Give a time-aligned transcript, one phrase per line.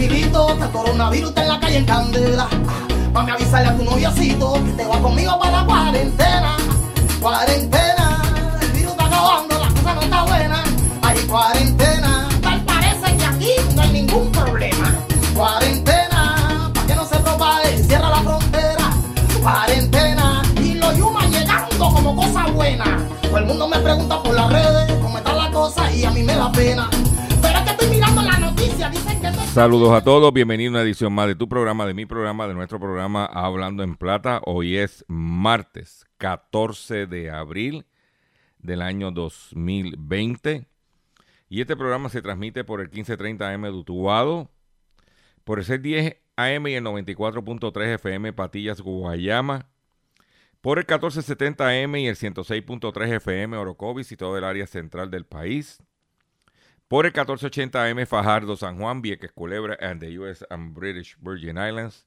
[0.00, 2.48] Tranquilito, el coronavirus está en la calle en candela.
[3.14, 6.56] A avisarle a tu noviocito que te va conmigo para la cuarentena.
[7.20, 8.22] Cuarentena,
[8.62, 10.64] el virus está acabando, la cosa no está buena.
[11.02, 14.94] Hay cuarentena, tal parece que aquí no hay ningún problema.
[15.34, 18.90] Cuarentena, para que no se propague, cierra la frontera.
[19.42, 23.06] Cuarentena, y los yumas llegando como cosa buena.
[23.22, 26.22] Todo el mundo me pregunta por las redes cómo está la cosa y a mí
[26.22, 26.88] me da pena.
[29.52, 32.54] Saludos a todos, bienvenido a una edición más de tu programa, de mi programa, de
[32.54, 34.40] nuestro programa Hablando en Plata.
[34.44, 37.84] Hoy es martes 14 de abril
[38.60, 40.68] del año 2020
[41.48, 44.50] y este programa se transmite por el 1530 AM de Utuado,
[45.42, 49.66] por el 610 AM y el 94.3 FM Patillas, Guayama,
[50.60, 55.26] por el 1470 AM y el 106.3 FM Orocovis y todo el área central del
[55.26, 55.82] país,
[56.90, 61.56] por el 1480 AM Fajardo, San Juan, Vieques, Culebra, and the US and British Virgin
[61.56, 62.04] Islands.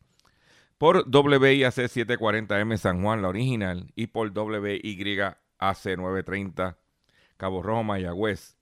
[0.77, 3.93] Por WIAC 740 M San Juan, la original.
[3.95, 5.37] Y por WYAC
[5.97, 6.77] 930
[7.37, 8.57] Cabo Rojo, Mayagüez.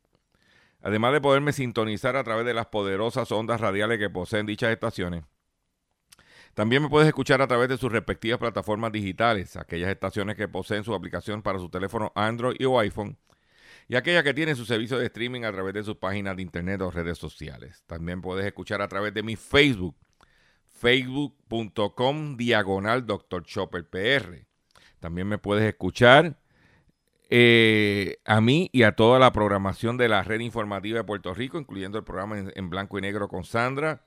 [0.84, 5.24] Además de poderme sintonizar a través de las poderosas ondas radiales que poseen dichas estaciones.
[6.54, 10.84] También me puedes escuchar a través de sus respectivas plataformas digitales, aquellas estaciones que poseen
[10.84, 13.18] su aplicación para su teléfono Android o iPhone
[13.92, 16.80] y aquellas que tienen su servicio de streaming a través de sus páginas de internet
[16.80, 17.84] o redes sociales.
[17.88, 19.98] También puedes escuchar a través de mi Facebook,
[20.70, 23.44] facebook.com diagonal Dr.
[23.44, 24.48] Chopper PR.
[25.02, 26.40] También me puedes escuchar
[27.30, 31.60] eh, a mí y a toda la programación de la red informativa de Puerto Rico,
[31.60, 34.06] incluyendo el programa en, blanco y negro con Sandra,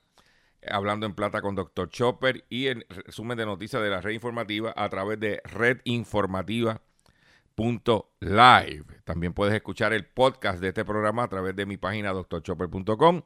[0.67, 1.89] hablando en plata con Dr.
[1.91, 5.43] Chopper y el resumen de noticias de la red informativa a través de
[7.55, 8.85] redinformativa.live.
[9.03, 13.21] También puedes escuchar el podcast de este programa a través de mi página drchopper.com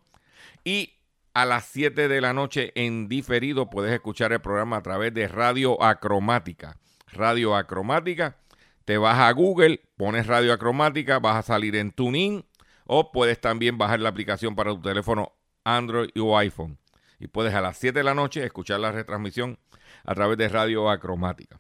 [0.64, 0.94] y
[1.34, 5.28] a las 7 de la noche en diferido puedes escuchar el programa a través de
[5.28, 6.78] Radio Acromática.
[7.12, 8.38] Radio Acromática,
[8.86, 12.46] te vas a Google, pones Radio Acromática, vas a salir en TuneIn
[12.86, 16.78] o puedes también bajar la aplicación para tu teléfono Android o iPhone.
[17.20, 19.60] Y puedes a las 7 de la noche escuchar la retransmisión
[20.06, 21.60] a través de Radio Acromática.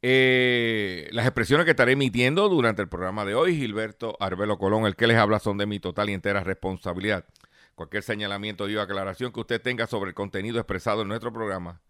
[0.00, 4.94] Eh, las expresiones que estaré emitiendo durante el programa de hoy, Gilberto Arbelo Colón, el
[4.94, 7.24] que les habla, son de mi total y entera responsabilidad.
[7.74, 11.80] Cualquier señalamiento o aclaración que usted tenga sobre el contenido expresado en nuestro programa,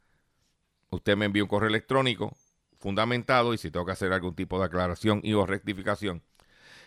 [0.90, 2.34] usted me envía un correo electrónico
[2.78, 6.22] fundamentado y si tengo que hacer algún tipo de aclaración y o rectificación,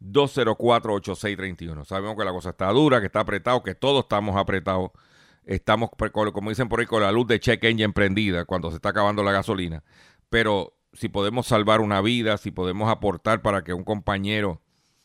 [0.00, 1.84] 204-8631.
[1.84, 4.90] Sabemos que la cosa está dura, que está apretado, que todos estamos apretados.
[5.44, 5.90] Estamos,
[6.32, 9.22] como dicen por ahí, con la luz de check engine prendida cuando se está acabando
[9.22, 9.84] la gasolina.
[10.28, 14.61] Pero si podemos salvar una vida, si podemos aportar para que un compañero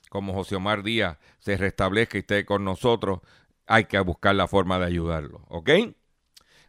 [0.09, 3.19] como José Omar Díaz se restablezca y esté con nosotros,
[3.67, 5.45] hay que buscar la forma de ayudarlo.
[5.49, 5.69] ¿Ok?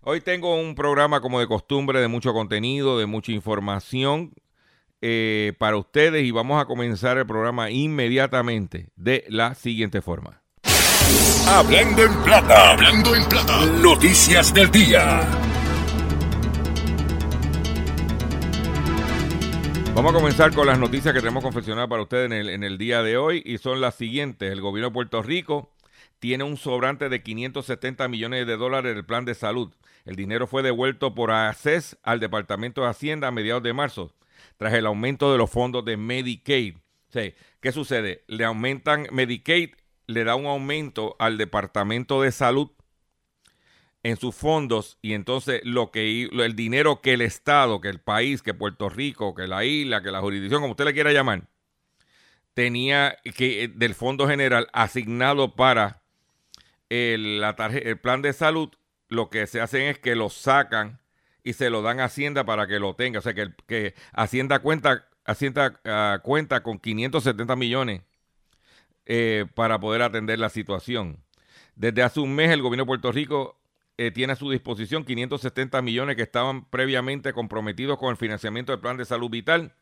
[0.09, 4.33] Hoy tengo un programa como de costumbre de mucho contenido, de mucha información
[5.03, 10.43] eh, para ustedes y vamos a comenzar el programa inmediatamente de la siguiente forma.
[11.49, 15.23] Hablando en plata, hablando en plata, noticias del día.
[19.93, 22.79] Vamos a comenzar con las noticias que tenemos confeccionadas para ustedes en el, en el
[22.79, 24.53] día de hoy y son las siguientes.
[24.53, 25.73] El gobierno de Puerto Rico
[26.19, 29.73] tiene un sobrante de 570 millones de dólares del plan de salud.
[30.05, 34.15] El dinero fue devuelto por ACES al Departamento de Hacienda a mediados de marzo,
[34.57, 36.77] tras el aumento de los fondos de Medicaid.
[37.13, 38.25] ¿Qué sucede?
[38.27, 39.71] Le aumentan Medicaid,
[40.07, 42.71] le da un aumento al Departamento de Salud
[44.03, 48.43] en sus fondos y entonces lo que el dinero que el Estado, que el país,
[48.43, 51.49] que Puerto Rico, que la isla, que la jurisdicción, como usted le quiera llamar,
[52.55, 56.03] tenía que del Fondo General asignado para
[56.89, 57.43] el,
[57.83, 58.71] el plan de salud,
[59.09, 61.01] lo que se hacen es que lo sacan
[61.43, 63.21] y se lo dan a Hacienda para que lo tenga.
[63.21, 68.03] O sea, que, que Hacienda cuenta, Hacienda, ah, cuenta con 570 millones
[69.07, 71.23] eh, para poder atender la situación.
[71.77, 73.61] Desde hace un mes el gobierno de Puerto Rico
[73.99, 78.81] eh, tiene a su disposición 570 millones que estaban previamente comprometidos con el financiamiento del
[78.81, 79.75] plan de salud vital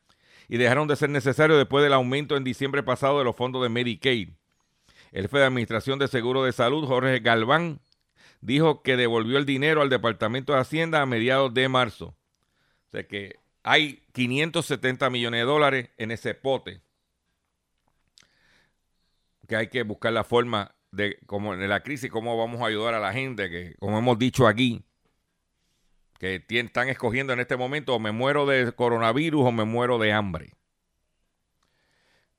[0.48, 3.70] y dejaron de ser necesarios después del aumento en diciembre pasado de los fondos de
[3.70, 4.28] Medicaid.
[5.14, 7.81] El jefe de Administración de Seguro de Salud, Jorge Galván,
[8.40, 12.16] dijo que devolvió el dinero al Departamento de Hacienda a mediados de marzo.
[12.88, 16.81] O sea que hay 570 millones de dólares en ese pote
[19.46, 22.94] que hay que buscar la forma de, como en la crisis, cómo vamos a ayudar
[22.94, 24.82] a la gente que, como hemos dicho aquí,
[26.19, 30.12] que están escogiendo en este momento o me muero de coronavirus o me muero de
[30.12, 30.55] hambre.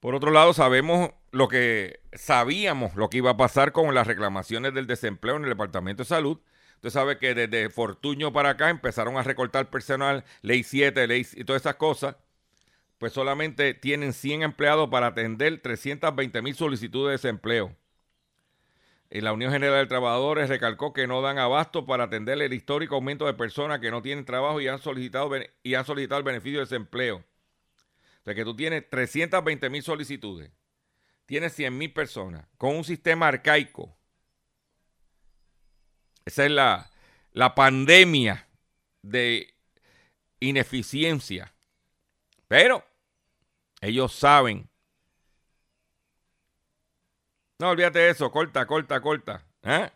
[0.02, 4.74] Por otro lado, sabemos lo que sabíamos, lo que iba a pasar con las reclamaciones
[4.74, 6.40] del desempleo en el Departamento de Salud.
[6.76, 11.44] Usted sabe que desde Fortuño para acá empezaron a recortar personal, ley 7, ley y
[11.44, 12.16] todas esas cosas.
[13.00, 17.76] Pues solamente tienen 100 empleados para atender 320 mil solicitudes de desempleo.
[19.10, 22.96] Y la Unión General de Trabajadores recalcó que no dan abasto para atender el histórico
[22.96, 25.32] aumento de personas que no tienen trabajo y han solicitado,
[25.64, 27.18] y han solicitado el beneficio de desempleo.
[27.18, 30.50] O sea que tú tienes 320 mil solicitudes,
[31.26, 33.96] tienes 100 mil personas con un sistema arcaico.
[36.26, 36.92] Esa es la,
[37.32, 38.48] la pandemia
[39.02, 39.54] de
[40.40, 41.54] ineficiencia.
[42.48, 42.84] Pero
[43.82, 44.70] ellos saben.
[47.60, 49.46] No, olvídate de eso, corta, corta, corta.
[49.64, 49.90] ¿eh?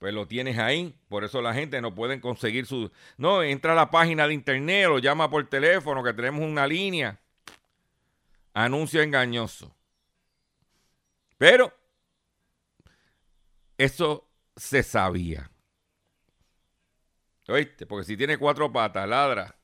[0.00, 0.96] pues lo tienes ahí.
[1.08, 2.90] Por eso la gente no puede conseguir su...
[3.18, 7.20] No, entra a la página de internet o llama por teléfono que tenemos una línea.
[8.52, 9.74] Anuncio engañoso.
[11.38, 11.72] Pero
[13.78, 15.50] eso se sabía.
[17.48, 17.86] ¿Oíste?
[17.86, 19.56] Porque si tiene cuatro patas, ladra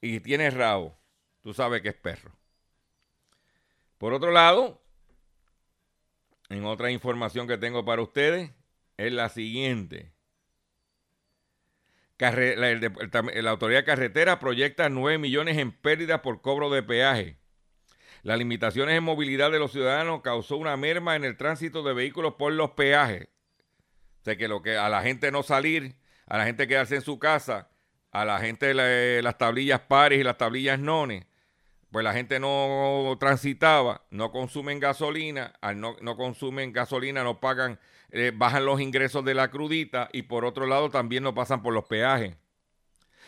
[0.00, 0.96] y tiene rabo,
[1.42, 2.36] tú sabes que es perro.
[3.98, 4.82] Por otro lado,
[6.50, 8.50] en otra información que tengo para ustedes,
[8.96, 10.12] es la siguiente.
[12.18, 17.38] la, Autoridad Carretera proyecta 9 millones en pérdidas por cobro de peaje.
[18.24, 22.34] Las limitaciones en movilidad de los ciudadanos causó una merma en el tránsito de vehículos
[22.34, 23.28] por los peajes.
[24.22, 25.94] O sea que lo que a la gente no salir,
[26.26, 27.68] a la gente quedarse en su casa,
[28.12, 31.26] a la gente las tablillas pares y las tablillas nones,
[31.90, 37.78] pues la gente no transitaba, no consumen gasolina, no, no consumen gasolina no pagan
[38.10, 41.74] eh, bajan los ingresos de la crudita y por otro lado también no pasan por
[41.74, 42.36] los peajes.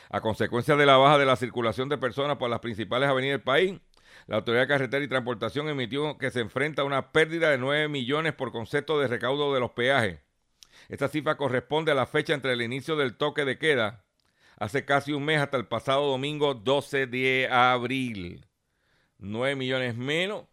[0.09, 3.45] A consecuencia de la baja de la circulación de personas por las principales avenidas del
[3.45, 3.81] país,
[4.27, 7.89] la Autoridad de Carretera y Transportación emitió que se enfrenta a una pérdida de 9
[7.89, 10.21] millones por concepto de recaudo de los peajes.
[10.89, 14.05] Esta cifra corresponde a la fecha entre el inicio del toque de queda,
[14.59, 18.47] hace casi un mes hasta el pasado domingo 12 de abril.
[19.19, 20.45] 9 millones menos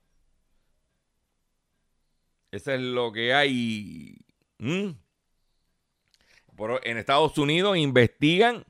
[2.53, 4.15] eso es lo que hay.
[4.59, 4.91] ¿Mm?
[6.83, 8.63] en Estados Unidos investigan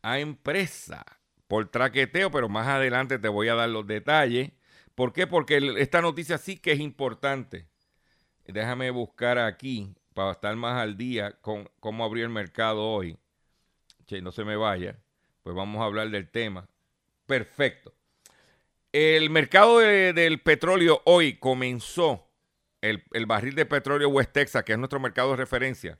[0.00, 1.04] a empresa
[1.48, 4.52] por traqueteo, pero más adelante te voy a dar los detalles.
[4.94, 5.26] ¿Por qué?
[5.26, 7.68] Porque esta noticia sí que es importante.
[8.46, 13.18] Déjame buscar aquí para estar más al día con cómo abrió el mercado hoy.
[14.06, 14.98] Che, no se me vaya.
[15.42, 16.66] Pues vamos a hablar del tema.
[17.26, 17.92] Perfecto.
[18.92, 22.30] El mercado del petróleo hoy comenzó,
[22.80, 25.98] el, barril de petróleo West Texas, que es nuestro mercado de referencia,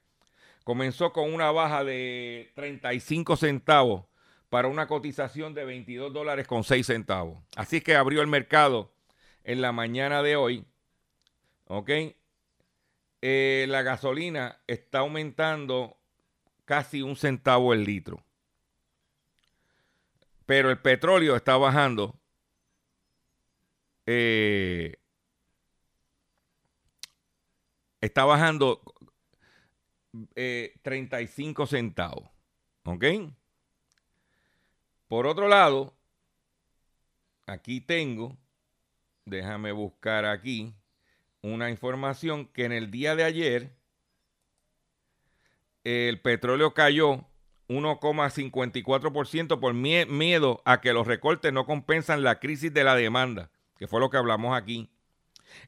[0.64, 4.06] comenzó con una baja de 35 centavos
[4.48, 7.38] para una cotización de 22 dólares con 6 centavos.
[7.56, 8.92] Así que abrió el mercado
[9.44, 10.64] en la mañana de hoy.
[11.66, 11.90] ¿Ok?
[13.22, 15.96] Eh, la gasolina está aumentando
[16.64, 18.22] casi un centavo el litro.
[20.46, 22.20] Pero el petróleo está bajando
[24.06, 24.94] eh,
[28.00, 28.80] está bajando
[30.34, 32.30] 35 eh, centavos.
[32.84, 33.04] ¿Ok?
[35.08, 35.94] Por otro lado,
[37.46, 38.36] aquí tengo,
[39.24, 40.74] déjame buscar aquí
[41.42, 43.76] una información que en el día de ayer
[45.84, 47.24] el petróleo cayó
[47.68, 53.86] 1,54% por miedo a que los recortes no compensan la crisis de la demanda, que
[53.86, 54.90] fue lo que hablamos aquí.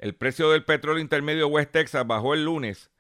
[0.01, 2.91] El precio del petróleo intermedio West Texas bajó el lunes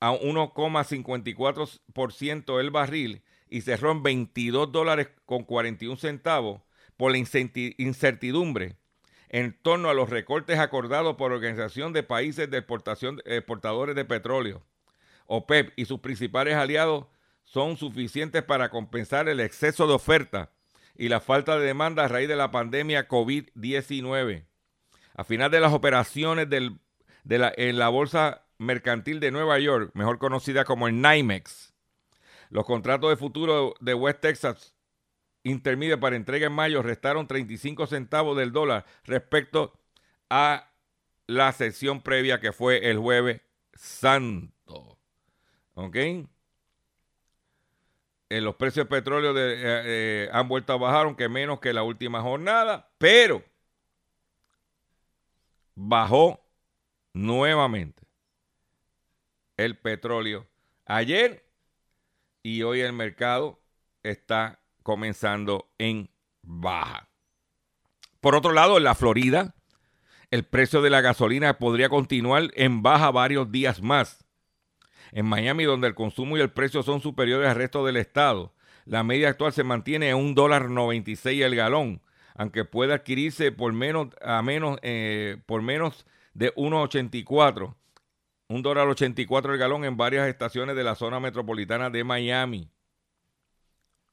[0.00, 6.62] a 1,54% el barril y cerró en 22 dólares con 41 centavos
[6.96, 8.76] por la incertidumbre
[9.34, 14.62] en torno a los recortes acordados por Organización de Países de Exportación, Exportadores de Petróleo,
[15.26, 17.06] OPEP, y sus principales aliados
[17.42, 20.52] son suficientes para compensar el exceso de oferta
[20.96, 24.44] y la falta de demanda a raíz de la pandemia COVID-19.
[25.16, 30.18] A final de las operaciones de la, en la Bolsa Mercantil de Nueva York, mejor
[30.18, 31.73] conocida como el NYMEX,
[32.54, 34.76] los contratos de futuro de West Texas
[35.42, 39.72] intermedio para entrega en mayo restaron 35 centavos del dólar respecto
[40.30, 40.70] a
[41.26, 43.40] la sesión previa que fue el jueves
[43.72, 45.00] santo.
[45.74, 45.96] ¿Ok?
[45.96, 46.28] Eh,
[48.40, 52.22] los precios de petróleo eh, eh, han vuelto a bajar, aunque menos que la última
[52.22, 53.42] jornada, pero
[55.74, 56.40] bajó
[57.14, 58.04] nuevamente
[59.56, 60.46] el petróleo
[60.86, 61.43] ayer
[62.44, 63.58] y hoy el mercado
[64.04, 66.10] está comenzando en
[66.42, 67.08] baja.
[68.20, 69.54] Por otro lado, en la Florida,
[70.30, 74.24] el precio de la gasolina podría continuar en baja varios días más.
[75.10, 78.52] En Miami, donde el consumo y el precio son superiores al resto del estado,
[78.84, 82.02] la media actual se mantiene en un dólar 96 el galón,
[82.34, 87.74] aunque puede adquirirse por menos, a menos, eh, por menos de 1,84
[88.48, 92.70] un dólar 84 el galón en varias estaciones de la zona metropolitana de Miami.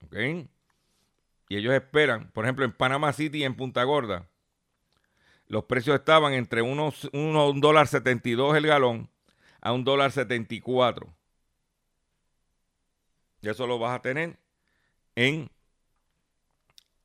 [0.06, 0.16] ¿Ok?
[1.50, 4.30] Y ellos esperan, por ejemplo, en Panama City y en Punta Gorda,
[5.48, 9.10] los precios estaban entre unos, un dólar 72 el galón
[9.60, 11.14] a un dólar 74.
[13.42, 14.40] Y eso lo vas a tener
[15.16, 15.52] en,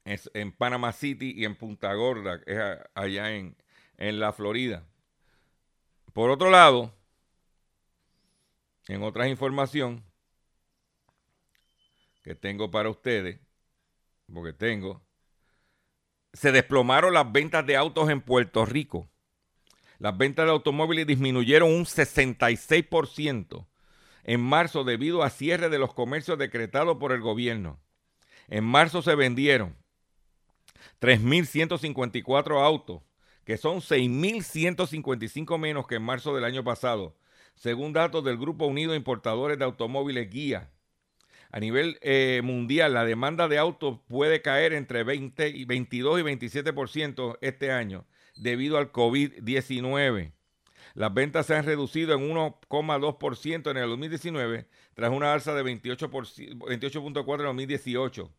[0.04, 2.60] en Panama City y en Punta Gorda, que es
[2.94, 3.56] allá en,
[3.96, 4.84] en la Florida.
[6.12, 6.94] Por otro lado,
[8.88, 10.04] en otra información
[12.22, 13.38] que tengo para ustedes,
[14.32, 15.02] porque tengo,
[16.32, 19.08] se desplomaron las ventas de autos en Puerto Rico.
[19.98, 23.66] Las ventas de automóviles disminuyeron un 66%
[24.24, 27.80] en marzo debido a cierre de los comercios decretados por el gobierno.
[28.48, 29.76] En marzo se vendieron
[31.00, 33.02] 3.154 autos,
[33.44, 37.16] que son 6.155 menos que en marzo del año pasado,
[37.56, 40.70] según datos del Grupo Unido de Importadores de Automóviles Guía.
[41.50, 46.22] A nivel eh, mundial, la demanda de autos puede caer entre 20 y 22 y
[46.22, 48.04] 27% este año
[48.36, 50.32] debido al COVID-19.
[50.94, 57.34] Las ventas se han reducido en 1,2% en el 2019 tras una alza de 28.4
[57.34, 58.30] en el 2018.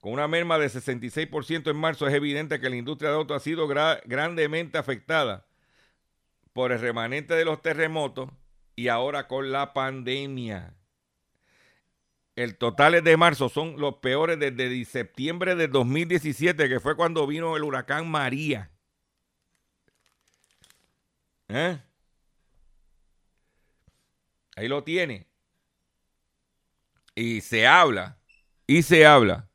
[0.00, 3.40] Con una merma de 66% en marzo es evidente que la industria de autos ha
[3.40, 5.46] sido grandemente afectada
[6.56, 8.30] por el remanente de los terremotos
[8.76, 10.74] y ahora con la pandemia.
[12.34, 17.58] El total de marzo son los peores desde septiembre de 2017, que fue cuando vino
[17.58, 18.70] el huracán María.
[21.48, 21.78] ¿Eh?
[24.56, 25.26] Ahí lo tiene.
[27.14, 28.16] Y se habla,
[28.66, 29.50] y se habla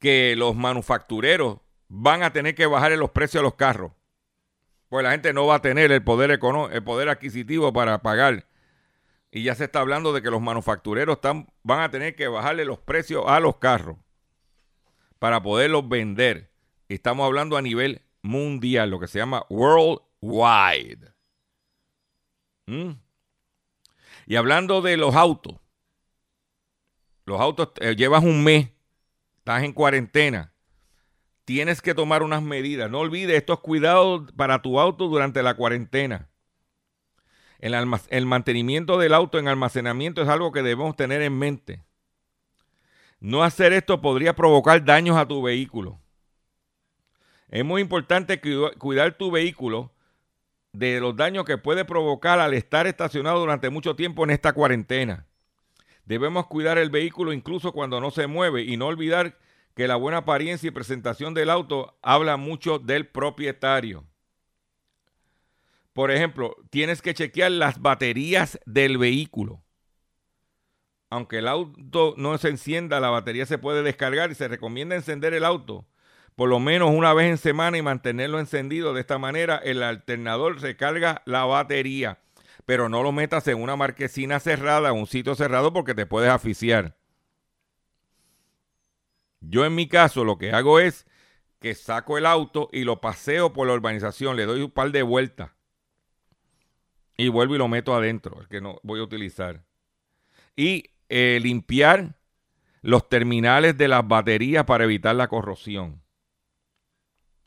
[0.00, 3.92] que los manufactureros van a tener que bajar los precios de los carros
[4.90, 8.44] pues la gente no va a tener el poder, el poder adquisitivo para pagar.
[9.30, 12.64] Y ya se está hablando de que los manufactureros están, van a tener que bajarle
[12.64, 13.96] los precios a los carros
[15.20, 16.50] para poderlos vender.
[16.88, 21.12] Estamos hablando a nivel mundial, lo que se llama worldwide.
[22.66, 22.90] ¿Mm?
[24.26, 25.54] Y hablando de los autos,
[27.26, 28.70] los autos, eh, llevas un mes,
[29.38, 30.49] estás en cuarentena,
[31.50, 32.88] tienes que tomar unas medidas.
[32.88, 36.28] No olvides estos cuidados para tu auto durante la cuarentena.
[37.58, 41.82] El, mantenimiento del auto en almacenamiento es algo que debemos tener en mente.
[43.18, 45.98] No hacer esto podría provocar daños a tu vehículo.
[47.48, 48.40] Es muy importante
[48.78, 49.92] cuidar tu vehículo
[50.70, 55.26] de los daños que puede provocar al estar estacionado durante mucho tiempo en esta cuarentena.
[56.04, 59.36] Debemos cuidar el vehículo incluso cuando no se mueve y no olvidar
[59.74, 64.04] que la buena apariencia y presentación del auto habla mucho del propietario.
[65.92, 69.62] Por ejemplo, tienes que chequear las baterías del vehículo.
[71.12, 75.34] aunque el auto no se encienda, la batería se puede descargar y se recomienda encender
[75.34, 75.86] el auto
[76.40, 78.94] por lo menos una vez en semana y mantenerlo encendido.
[78.94, 82.18] De esta manera, el alternador recarga la batería,
[82.64, 86.96] pero no lo metas en una marquesina cerrada, un sitio cerrado, porque te puedes asfixiar.
[89.40, 91.06] Yo en mi caso lo que hago es
[91.60, 95.02] que saco el auto y lo paseo por la urbanización, le doy un par de
[95.02, 95.50] vueltas
[97.16, 99.62] y vuelvo y lo meto adentro, el que no voy a utilizar.
[100.56, 102.16] Y eh, limpiar
[102.80, 106.02] los terminales de las baterías para evitar la corrosión.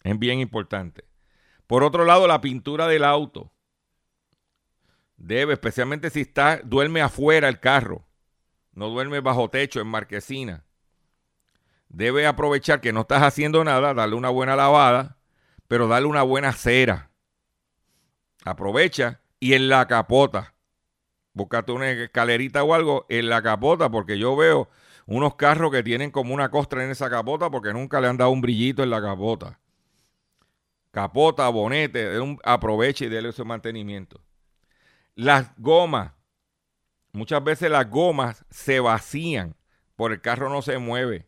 [0.03, 1.05] Es bien importante.
[1.65, 3.51] Por otro lado, la pintura del auto.
[5.17, 8.05] Debe, especialmente si está, duerme afuera el carro.
[8.73, 10.65] No duerme bajo techo, en marquesina.
[11.93, 15.15] Debe aprovechar que no estás haciendo nada, darle una buena lavada,
[15.69, 17.09] pero darle una buena cera.
[18.43, 20.53] Aprovecha y en la capota.
[21.31, 24.69] Búscate una escalerita o algo en la capota, porque yo veo
[25.05, 28.31] unos carros que tienen como una costra en esa capota porque nunca le han dado
[28.31, 29.59] un brillito en la capota
[30.93, 32.07] capota, bonete,
[32.43, 34.21] aproveche y déle ese mantenimiento.
[35.15, 36.13] Las gomas,
[37.11, 39.55] muchas veces las gomas se vacían,
[39.95, 41.27] por el carro no se mueve.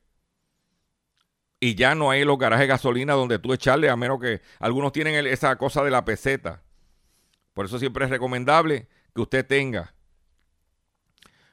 [1.65, 4.91] Y ya no hay los garajes de gasolina donde tú echarle, a menos que algunos
[4.91, 6.61] tienen esa cosa de la peseta.
[7.55, 9.95] Por eso siempre es recomendable que usted tenga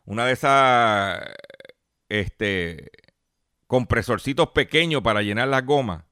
[0.05, 1.19] una de esas
[2.11, 2.91] este,
[3.67, 6.05] compresorcitos pequeños para llenar las gomas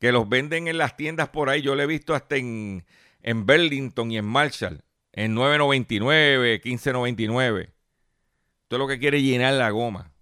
[0.00, 1.62] que los venden en las tiendas por ahí.
[1.62, 2.84] Yo lo he visto hasta en,
[3.22, 7.70] en Burlington y en Marshall, en 9.99, 15.99.
[8.64, 10.13] Usted lo que quiere llenar la goma.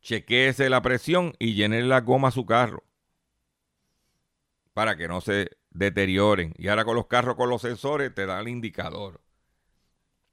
[0.00, 2.84] Chequeese la presión y llene la goma a su carro.
[4.72, 6.54] Para que no se deterioren.
[6.56, 9.20] Y ahora con los carros con los sensores te da el indicador.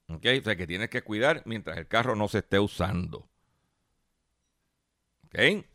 [0.10, 0.26] ¿Ok?
[0.40, 3.30] O sea que tienes que cuidar mientras el carro no se esté usando.
[5.26, 5.66] ¿Ok?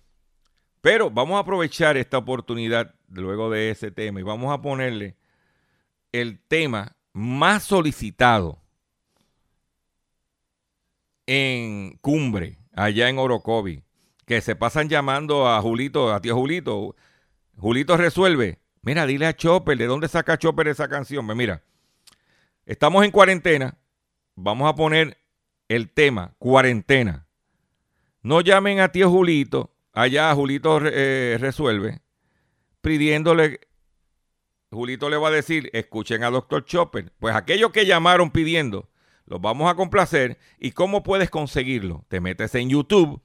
[0.81, 5.17] Pero vamos a aprovechar esta oportunidad luego de ese tema y vamos a ponerle
[6.11, 8.61] el tema más solicitado
[11.27, 13.85] en Cumbre, allá en Orocovi,
[14.27, 16.97] que se pasan llamando a Julito, a tío Julito.
[17.57, 18.61] Julito resuelve.
[18.83, 21.25] Mira, dile a Chopper, ¿de dónde saca Chopper esa canción?
[21.27, 21.63] Pues mira,
[22.67, 23.79] estamos en cuarentena,
[24.35, 25.19] vamos a poner
[25.69, 27.27] el tema, cuarentena.
[28.23, 32.03] No llamen a tío Julito, allá Julito eh, resuelve
[32.83, 33.61] pidiéndole,
[34.71, 36.65] Julito le va a decir, escuchen a Dr.
[36.67, 37.13] Chopper.
[37.19, 38.91] Pues aquellos que llamaron pidiendo,
[39.25, 40.39] los vamos a complacer.
[40.59, 42.05] ¿Y cómo puedes conseguirlo?
[42.09, 43.23] Te metes en YouTube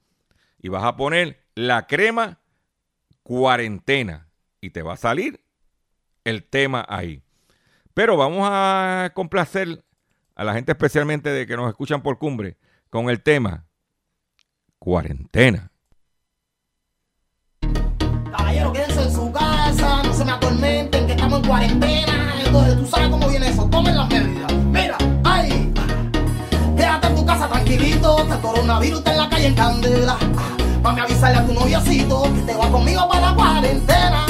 [0.60, 2.39] y vas a poner la crema
[3.24, 4.30] cuarentena
[4.62, 5.43] y te va a salir
[6.24, 7.24] el tema ahí.
[7.93, 9.84] Pero vamos a complacer
[10.36, 12.58] a la gente especialmente de que nos escuchan por cumbre
[12.89, 13.65] con el tema
[14.78, 15.72] cuarentena.
[18.32, 22.34] Caballero, quédense en su casa, no se me atormenten, que estamos en cuarentena.
[22.46, 23.70] Entonces, tú sabes cómo viene eso,
[27.84, 30.18] este coronavirus está en la calle en candela.
[30.82, 34.26] Mami, avisarle a tu noviocito que te va conmigo para la cuarentena.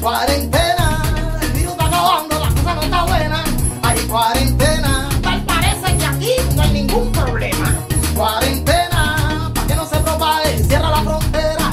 [0.00, 1.02] Cuarentena,
[1.42, 3.44] el virus está acabando, la cosa no está buena.
[3.82, 7.74] Hay cuarentena, tal parece que aquí no hay ningún problema.
[8.14, 11.70] Cuarentena, para que no se propague, cierra la frontera.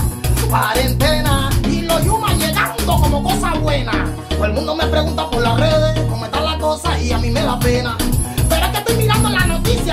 [0.49, 3.91] Cuarentena, y los yumas llegando como cosa buena.
[4.29, 7.29] Todo el mundo me pregunta por las redes cómo está la cosa y a mí
[7.29, 7.97] me da pena.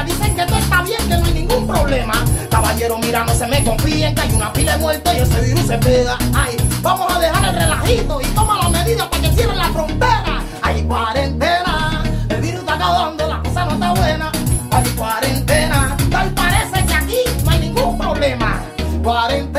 [0.05, 2.13] Dicen que todo está bien, que no hay ningún problema.
[2.51, 5.67] Caballero, mira, no se me confíen que hay una pila de muertos y ese virus
[5.67, 6.19] se pega.
[6.35, 10.43] Ay, vamos a dejar el relajito y toma las medidas para que cierren la frontera.
[10.63, 14.33] Hay cuarentena, el virus está acabando, la cosa no está buena.
[14.71, 18.63] Hay cuarentena, tal parece que aquí no hay ningún problema.
[19.03, 19.52] Cuarentena,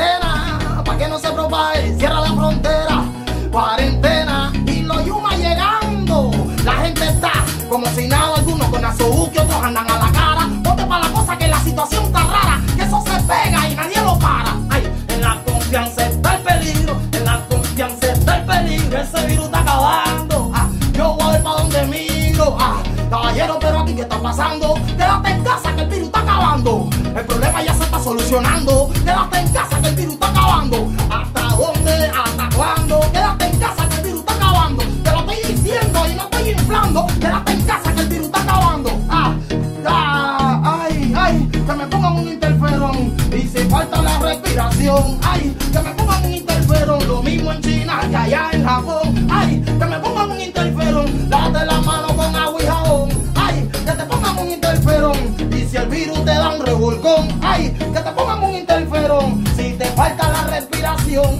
[24.34, 26.90] Quédate en casa que el virus está acabando.
[27.14, 28.90] El problema ya se está solucionando.
[28.92, 30.88] Quédate en casa que el virus está acabando.
[31.08, 31.92] ¿Hasta dónde?
[32.08, 33.00] ¿Hasta cuándo?
[33.12, 33.53] Quédate en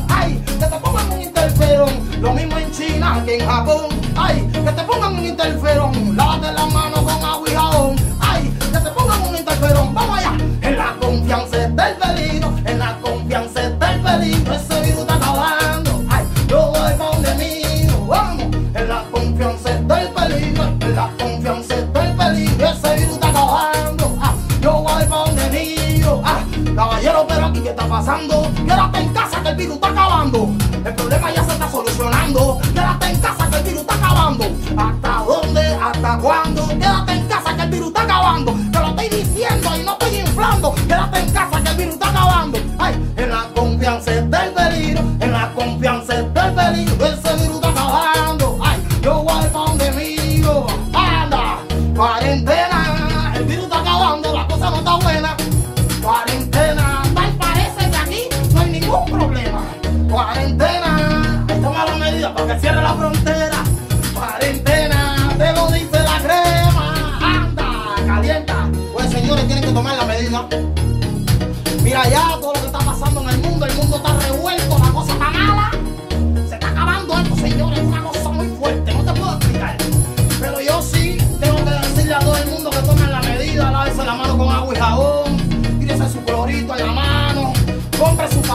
[0.08, 1.90] Ay, que te pongan un interferón.
[2.20, 3.88] Lo mismo en China que en Japón.
[4.14, 6.16] Ay, que te pongan un interferón.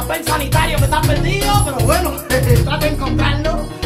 [0.09, 1.47] Papel sanitario que está perdido.
[1.65, 3.78] Pero bueno, trate de encontrarlo.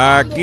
[0.00, 0.38] Aquí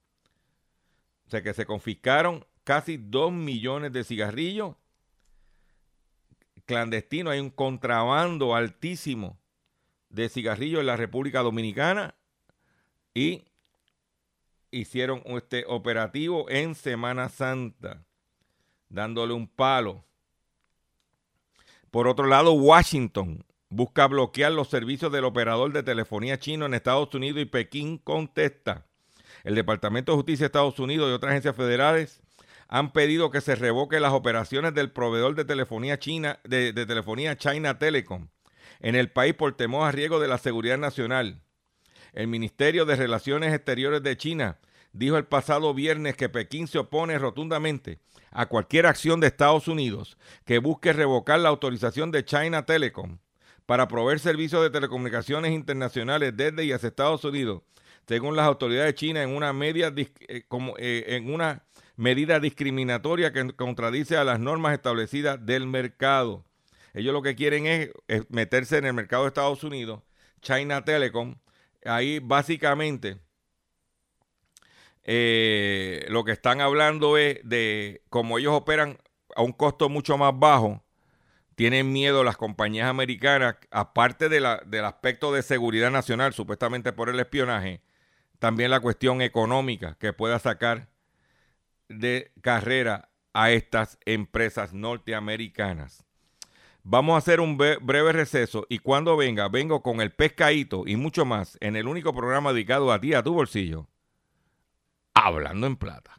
[1.27, 4.75] O sea que se confiscaron casi 2 millones de cigarrillos
[6.67, 9.39] clandestino, hay un contrabando altísimo
[10.11, 12.15] de cigarrillos en la República Dominicana
[13.15, 13.45] y
[14.79, 18.05] hicieron este operativo en Semana Santa,
[18.89, 20.05] dándole un palo.
[21.91, 27.15] Por otro lado, Washington busca bloquear los servicios del operador de telefonía chino en Estados
[27.15, 28.87] Unidos y Pekín contesta.
[29.45, 32.21] El Departamento de Justicia de Estados Unidos y otras agencias federales
[32.69, 37.79] han pedido que se revoque las operaciones del proveedor de telefonía china de, telefonía China
[37.79, 38.29] Telecom
[38.81, 41.41] en el país por temor a riesgo de la seguridad nacional.
[42.13, 44.59] El Ministerio de Relaciones Exteriores de China
[44.97, 47.99] dijo el pasado viernes que Pekín se opone rotundamente
[48.31, 53.19] a cualquier acción de Estados Unidos que busque revocar la autorización de China Telecom
[53.67, 57.63] para proveer servicios de telecomunicaciones internacionales desde y hacia Estados Unidos,
[58.07, 61.63] según las autoridades chinas en una eh, eh, en una
[61.97, 66.45] medida discriminatoria que contradice a las normas establecidas del mercado.
[66.95, 70.01] Ellos lo que quieren es, es meterse en el mercado de Estados Unidos,
[70.41, 71.37] China Telecom,
[71.85, 73.19] ahí básicamente
[75.09, 78.99] eh, lo que están hablando es de cómo ellos operan
[79.37, 80.83] a un costo mucho más bajo,
[81.55, 84.45] tienen miedo las compañías americanas, aparte del
[84.85, 87.83] aspecto de seguridad nacional, supuestamente por el espionaje,
[88.41, 90.89] también la cuestión económica que pueda sacar
[91.89, 96.05] de carrera a estas empresas norteamericanas.
[96.83, 101.25] Vamos a hacer un breve receso y cuando venga, vengo con el pescadito y mucho
[101.25, 103.89] más en el único programa dedicado a ti, a tu bolsillo.
[105.19, 106.11] Hablando en plata.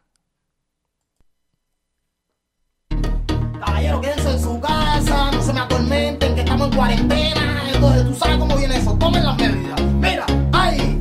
[3.59, 7.63] Caballero, quédense en su casa, no se me atormenten, que estamos en cuarentena.
[7.71, 9.81] Entonces, tú sabes cómo viene eso, tomen las medidas.
[9.81, 10.99] Mira, ay,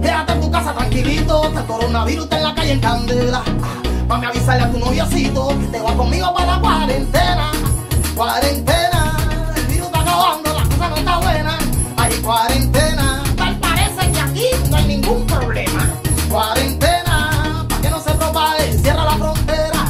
[0.00, 3.42] quédate en tu casa tranquilito, que el coronavirus está en la calle en candela.
[4.08, 7.50] A avisarle a tu noviocito que te va conmigo para la cuarentena.
[8.14, 11.58] Cuarentena, el virus está acabando, la cosa no está buena.
[11.96, 13.03] Hay cuarentena,
[16.34, 19.84] Cuarentena, para que no se propague, cierra la frontera.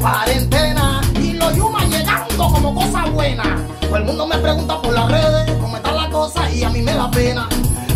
[0.00, 3.66] Cuarentena, y los yumas llegando como cosa buena.
[3.80, 6.82] Todo el mundo me pregunta por las redes cómo está la cosa y a mí
[6.82, 7.48] me da pena.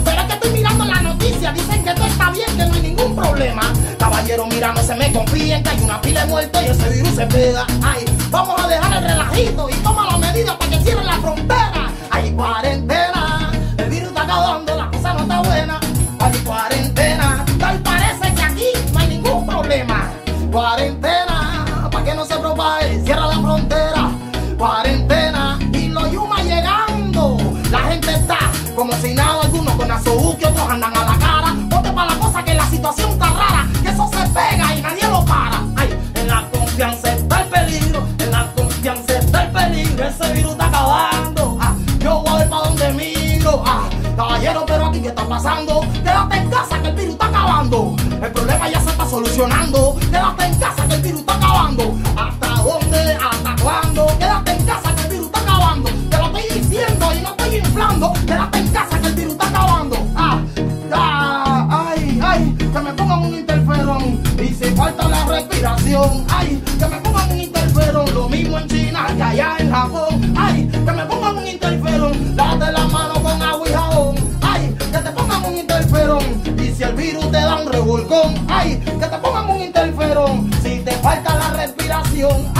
[0.04, 2.82] Pero es que estoy mirando la noticia, dicen que todo está bien, que no hay
[2.82, 3.62] ningún problema.
[4.00, 7.14] Caballero, mira, no se me confíen que hay una pila de muertos y ese virus
[7.14, 7.64] se pega.
[7.84, 11.92] Ay, Vamos a dejar el relajito y toma las medidas para que cierren la frontera.
[12.10, 13.21] Hay cuarentena,
[19.72, 20.11] problema.
[20.50, 24.11] Cuarentena, para que no se propague, cierra la frontera.
[24.58, 27.38] Cuarentena y los yumas llegando.
[27.70, 28.38] La gente está
[28.76, 31.56] como si nada, algunos con azúcar, otros andan a la cara.
[31.70, 35.08] Ponte para la cosa que la situación está rara, que eso se pega y nadie
[35.08, 35.62] lo para.
[35.76, 38.02] Ay, en la confianza está el peligro
[40.08, 41.56] ese virus está acabando.
[41.61, 43.62] Ah, yo voy para donde miro.
[43.64, 45.80] Ah, caballero, pero aquí qué está pasando.
[47.72, 49.96] El problema ya se está solucionando.
[49.98, 51.96] Quédate en casa que el virus está acabando.
[52.16, 53.14] ¿Hasta dónde?
[53.14, 54.06] ¿Hasta cuándo?
[54.18, 54.91] Quédate en casa
[82.22, 82.51] respiración.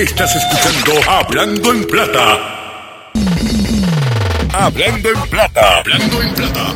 [0.00, 3.12] Estás escuchando Hablando en Plata.
[4.54, 5.78] Hablando en Plata.
[5.80, 6.74] Hablando en Plata.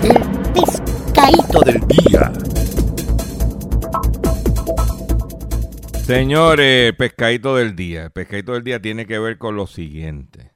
[0.52, 2.32] Pescadito del día.
[6.04, 8.02] Señores, pescadito del día.
[8.02, 10.52] El pescadito del día tiene que ver con lo siguiente.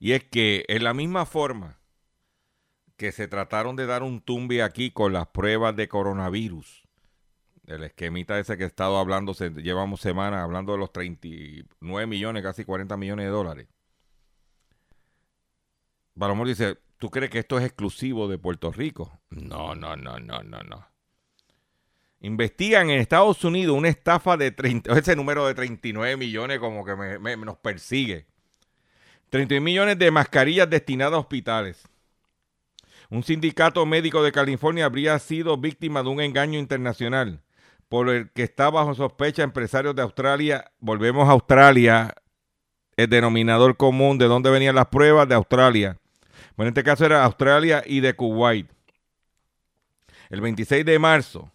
[0.00, 1.80] Y es que en la misma forma
[2.98, 6.81] que se trataron de dar un tumbe aquí con las pruebas de coronavirus,
[7.72, 12.64] el esquemita ese que he estado hablando, llevamos semanas hablando de los 39 millones, casi
[12.64, 13.68] 40 millones de dólares.
[16.18, 19.20] Palomor dice, ¿tú crees que esto es exclusivo de Puerto Rico?
[19.30, 20.86] No, no, no, no, no, no.
[22.20, 26.94] Investigan en Estados Unidos una estafa de 30, ese número de 39 millones como que
[26.94, 28.26] me- me- nos persigue.
[29.30, 31.82] 31 millones de mascarillas destinadas a hospitales.
[33.10, 37.42] Un sindicato médico de California habría sido víctima de un engaño internacional
[37.92, 40.64] por el que está bajo sospecha empresarios de Australia.
[40.80, 42.14] Volvemos a Australia,
[42.96, 45.98] el denominador común de dónde venían las pruebas de Australia.
[46.56, 48.66] Bueno, en este caso era Australia y de Kuwait.
[50.30, 51.52] El 26 de marzo,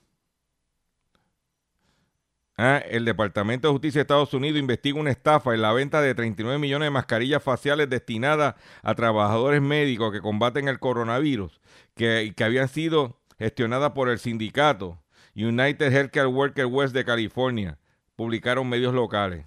[2.56, 6.14] Ah, el Departamento de Justicia de Estados Unidos investiga una estafa en la venta de
[6.14, 11.60] 39 millones de mascarillas faciales destinadas a trabajadores médicos que combaten el coronavirus,
[11.96, 15.00] que, que habían sido gestionadas por el sindicato
[15.38, 17.78] United Healthcare Workers West de California,
[18.16, 19.46] publicaron medios locales.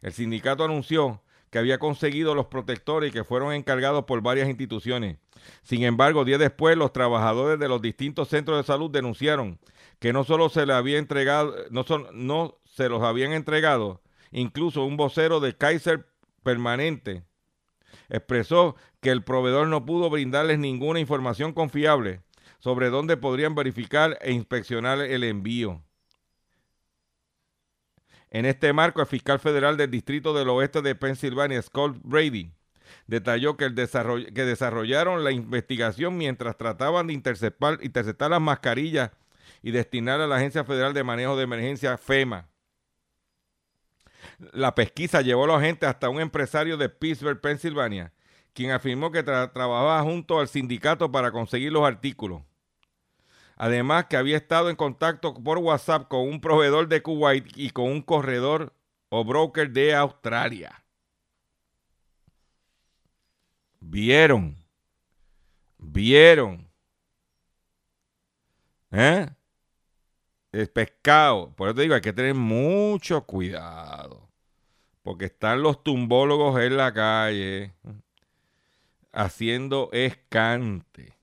[0.00, 5.18] El sindicato anunció que había conseguido los protectores y que fueron encargados por varias instituciones.
[5.62, 9.58] Sin embargo, días después, los trabajadores de los distintos centros de salud denunciaron
[9.98, 14.84] que no solo se le había entregado, no, son, no se los habían entregado, incluso
[14.84, 16.06] un vocero de Kaiser
[16.42, 17.24] permanente
[18.08, 22.20] expresó que el proveedor no pudo brindarles ninguna información confiable
[22.60, 25.82] sobre dónde podrían verificar e inspeccionar el envío.
[28.30, 32.52] En este marco, el fiscal federal del Distrito del Oeste de Pensilvania, Scott Brady,
[33.06, 39.10] detalló que, desarrollaron la investigación mientras trataban de interceptar, interceptar las mascarillas
[39.62, 42.48] y destinar a la Agencia Federal de Manejo de Emergencia FEMA.
[44.52, 48.12] La pesquisa llevó a la gente hasta un empresario de Pittsburgh, Pensilvania,
[48.52, 52.42] quien afirmó que trabajaba junto al sindicato para conseguir los artículos.
[53.62, 57.90] Además que había estado en contacto por WhatsApp con un proveedor de Kuwait y con
[57.90, 58.72] un corredor
[59.10, 60.82] o broker de Australia.
[63.78, 64.56] Vieron.
[65.76, 66.66] Vieron.
[68.92, 69.28] ¿Eh?
[70.52, 71.54] El pescado.
[71.54, 74.26] Por eso te digo, hay que tener mucho cuidado.
[75.02, 77.74] Porque están los tumbólogos en la calle
[79.12, 81.19] haciendo escante.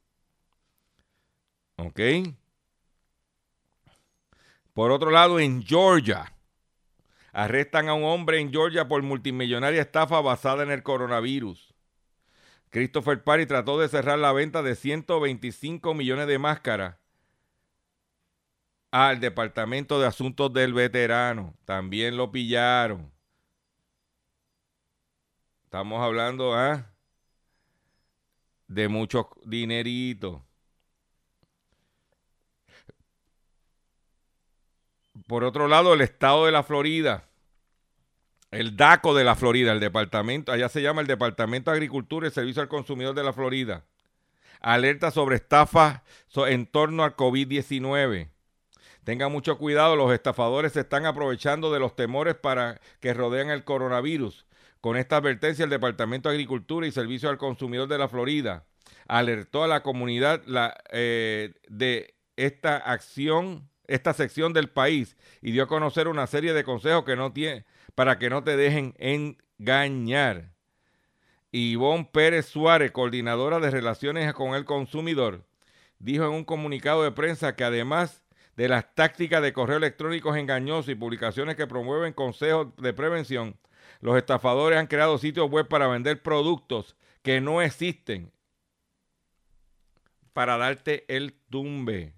[1.78, 2.00] ¿Ok?
[4.74, 6.34] Por otro lado, en Georgia,
[7.32, 11.74] arrestan a un hombre en Georgia por multimillonaria estafa basada en el coronavirus.
[12.70, 16.98] Christopher Parry trató de cerrar la venta de 125 millones de máscaras
[18.92, 21.56] al Departamento de Asuntos del Veterano.
[21.66, 23.12] También lo pillaron.
[25.66, 26.92] Estamos hablando ¿ah?
[28.68, 30.47] de mucho dinerito.
[35.26, 37.24] Por otro lado, el estado de la Florida,
[38.52, 42.32] el DACO de la Florida, el departamento, allá se llama el Departamento de Agricultura y
[42.32, 43.86] Servicio al Consumidor de la Florida,
[44.62, 46.02] alerta sobre estafas
[46.48, 48.30] en torno al COVID-19.
[49.04, 53.64] Tengan mucho cuidado, los estafadores se están aprovechando de los temores para que rodean el
[53.64, 54.46] coronavirus.
[54.82, 58.66] Con esta advertencia, el Departamento de Agricultura y Servicio al Consumidor de la Florida
[59.08, 60.42] alertó a la comunidad
[60.92, 66.64] eh, de esta acción esta sección del país y dio a conocer una serie de
[66.64, 70.52] consejos que no tiene, para que no te dejen engañar.
[71.52, 75.46] Ivonne Pérez Suárez, coordinadora de relaciones con el consumidor,
[76.00, 78.24] dijo en un comunicado de prensa que además
[78.56, 83.58] de las tácticas de correo electrónicos engañosos y publicaciones que promueven consejos de prevención,
[84.02, 88.32] los estafadores han creado sitios web para vender productos que no existen
[90.38, 92.17] para darte el tumbe.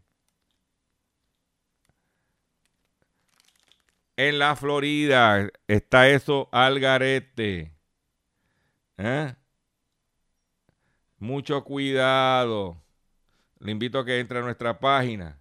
[4.20, 7.74] En la Florida está eso al garete.
[8.98, 9.34] ¿Eh?
[11.20, 12.84] Mucho cuidado.
[13.60, 15.40] Le invito a que entre a nuestra página.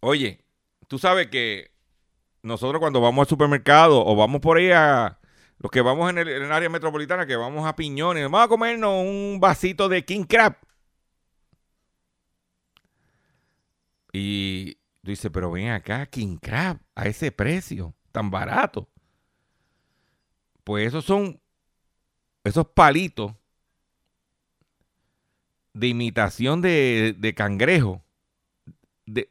[0.00, 0.44] Oye,
[0.88, 1.70] tú sabes que
[2.42, 5.20] nosotros cuando vamos al supermercado o vamos por ahí a
[5.58, 9.38] los que vamos en el, área metropolitana, que vamos a Piñones, vamos a comernos un
[9.40, 10.56] vasito de King Crab.
[14.12, 14.77] Y
[15.12, 18.88] dice, pero ven acá, King Crab, a ese precio, tan barato.
[20.64, 21.40] Pues esos son,
[22.44, 23.32] esos palitos
[25.72, 28.02] de imitación de, de cangrejo.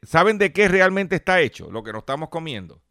[0.02, 2.82] ¿Saben de qué realmente está hecho lo que nos estamos comiendo?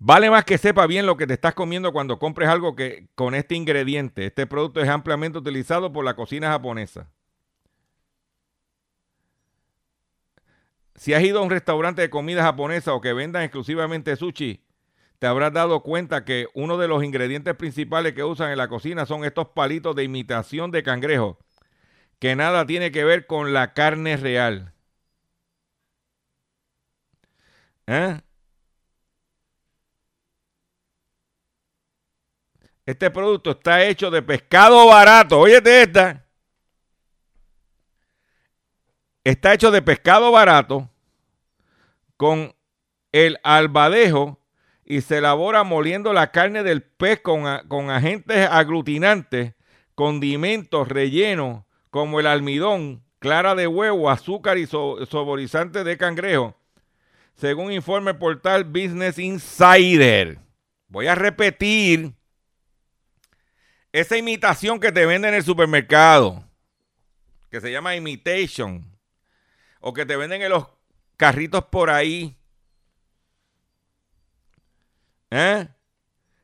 [0.00, 3.34] Vale más que sepa bien lo que te estás comiendo cuando compres algo que con
[3.34, 4.26] este ingrediente.
[4.26, 7.10] Este producto es ampliamente utilizado por la cocina japonesa.
[10.98, 14.64] Si has ido a un restaurante de comida japonesa o que vendan exclusivamente sushi,
[15.20, 19.06] te habrás dado cuenta que uno de los ingredientes principales que usan en la cocina
[19.06, 21.38] son estos palitos de imitación de cangrejo,
[22.18, 24.72] que nada tiene que ver con la carne real.
[27.86, 28.20] ¿Eh?
[32.86, 35.38] Este producto está hecho de pescado barato.
[35.38, 36.27] Óyete esta.
[39.28, 40.88] Está hecho de pescado barato
[42.16, 42.54] con
[43.12, 44.40] el albadejo
[44.86, 49.52] y se elabora moliendo la carne del pez con, con agentes aglutinantes,
[49.94, 56.56] condimentos rellenos como el almidón, clara de huevo, azúcar y saborizante de cangrejo,
[57.34, 60.38] según informe portal Business Insider.
[60.86, 62.14] Voy a repetir
[63.92, 66.48] esa imitación que te venden en el supermercado,
[67.50, 68.87] que se llama imitation
[69.80, 70.66] o que te venden en los
[71.16, 72.36] carritos por ahí.
[75.30, 75.68] ¿eh?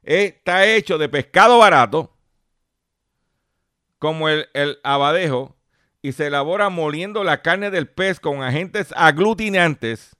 [0.02, 2.14] está hecho de pescado barato,
[3.98, 5.56] como el, el abadejo,
[6.02, 10.16] y se elabora moliendo la carne del pez con agentes aglutinantes,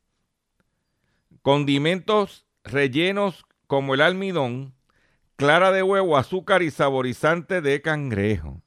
[1.43, 4.75] condimentos rellenos como el almidón,
[5.37, 8.64] clara de huevo, azúcar y saborizante de cangrejo.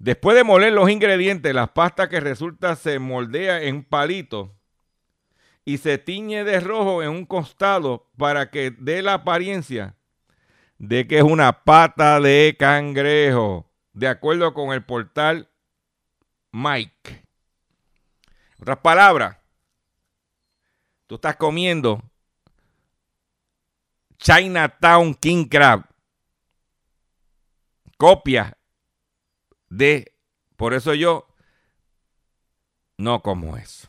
[0.00, 4.48] Después de moler los ingredientes, la pasta que resulta se moldea en palitos
[5.66, 9.94] y se tiñe de rojo en un costado para que dé la apariencia
[10.78, 15.50] de que es una pata de cangrejo, de acuerdo con el portal
[16.50, 17.26] Mike.
[18.58, 19.36] Otras palabras,
[21.06, 22.02] tú estás comiendo
[24.16, 25.84] Chinatown King Crab,
[27.98, 28.56] copia
[29.70, 30.12] de,
[30.56, 31.26] por eso yo
[32.98, 33.88] no como eso.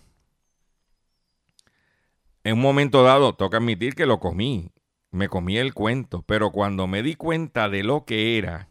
[2.43, 4.71] En un momento dado, toca admitir que lo comí,
[5.11, 8.69] me comí el cuento, pero cuando me di cuenta de lo que era,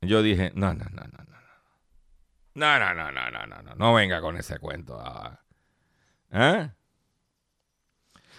[0.00, 1.32] yo dije, no, no, no, no, no.
[2.54, 5.02] No, no, no, no, no, no, no, no venga con ese cuento.
[6.32, 6.70] ¿Eh?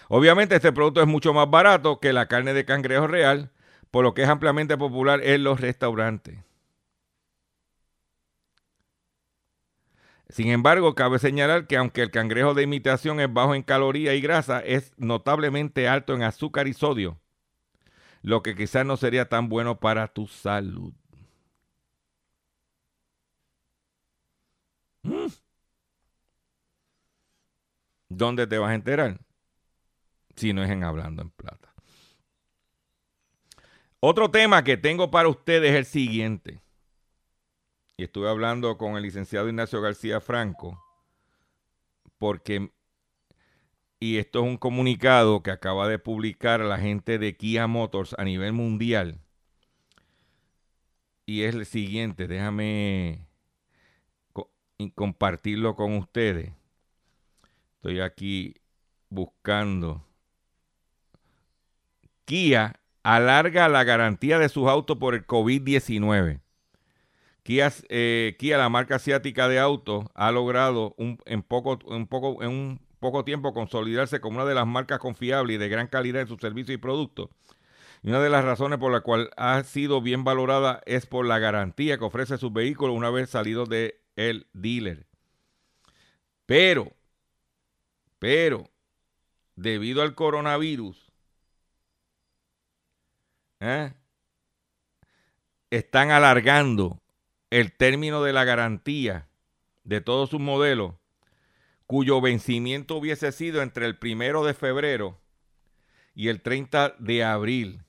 [0.08, 3.50] Obviamente este producto es mucho más barato que la carne de cangrejo real,
[3.90, 6.38] por lo que es ampliamente popular en los restaurantes.
[10.28, 14.20] Sin embargo, cabe señalar que aunque el cangrejo de imitación es bajo en caloría y
[14.20, 17.20] grasa, es notablemente alto en azúcar y sodio,
[18.22, 20.94] lo que quizás no sería tan bueno para tu salud.
[25.02, 25.26] Mm.
[28.08, 29.20] ¿Dónde te vas a enterar?
[30.36, 31.74] Si no es en Hablando en Plata.
[34.00, 36.63] Otro tema que tengo para ustedes es el siguiente
[37.96, 40.82] y estuve hablando con el licenciado Ignacio García Franco,
[42.18, 42.72] porque,
[44.00, 48.24] y esto es un comunicado que acaba de publicar la gente de Kia Motors a
[48.24, 49.20] nivel mundial,
[51.26, 53.26] y es el siguiente, déjame
[54.94, 56.52] compartirlo con ustedes.
[57.76, 58.54] Estoy aquí
[59.08, 60.04] buscando.
[62.24, 66.43] Kia alarga la garantía de sus autos por el COVID-19.
[67.46, 70.94] Eh, Kia, la marca asiática de autos, ha logrado
[71.26, 75.88] en, poco, un poco tiempo consolidarse como una de las marcas confiables y de gran
[75.88, 77.28] calidad en sus servicios y productos.
[78.02, 81.38] Y una de las razones por la cual ha sido bien valorada es por la
[81.38, 85.06] garantía que ofrece sus vehículos una vez salidos del el dealer.
[86.46, 86.92] Pero,
[88.18, 88.70] pero,
[89.56, 91.10] debido al coronavirus,
[93.60, 93.92] ¿eh?
[95.70, 97.00] están alargando
[97.54, 99.28] el término de la garantía
[99.84, 100.94] de todos sus modelos,
[101.86, 105.20] cuyo vencimiento hubiese sido entre el primero de febrero
[106.16, 107.84] y el 30 de abril.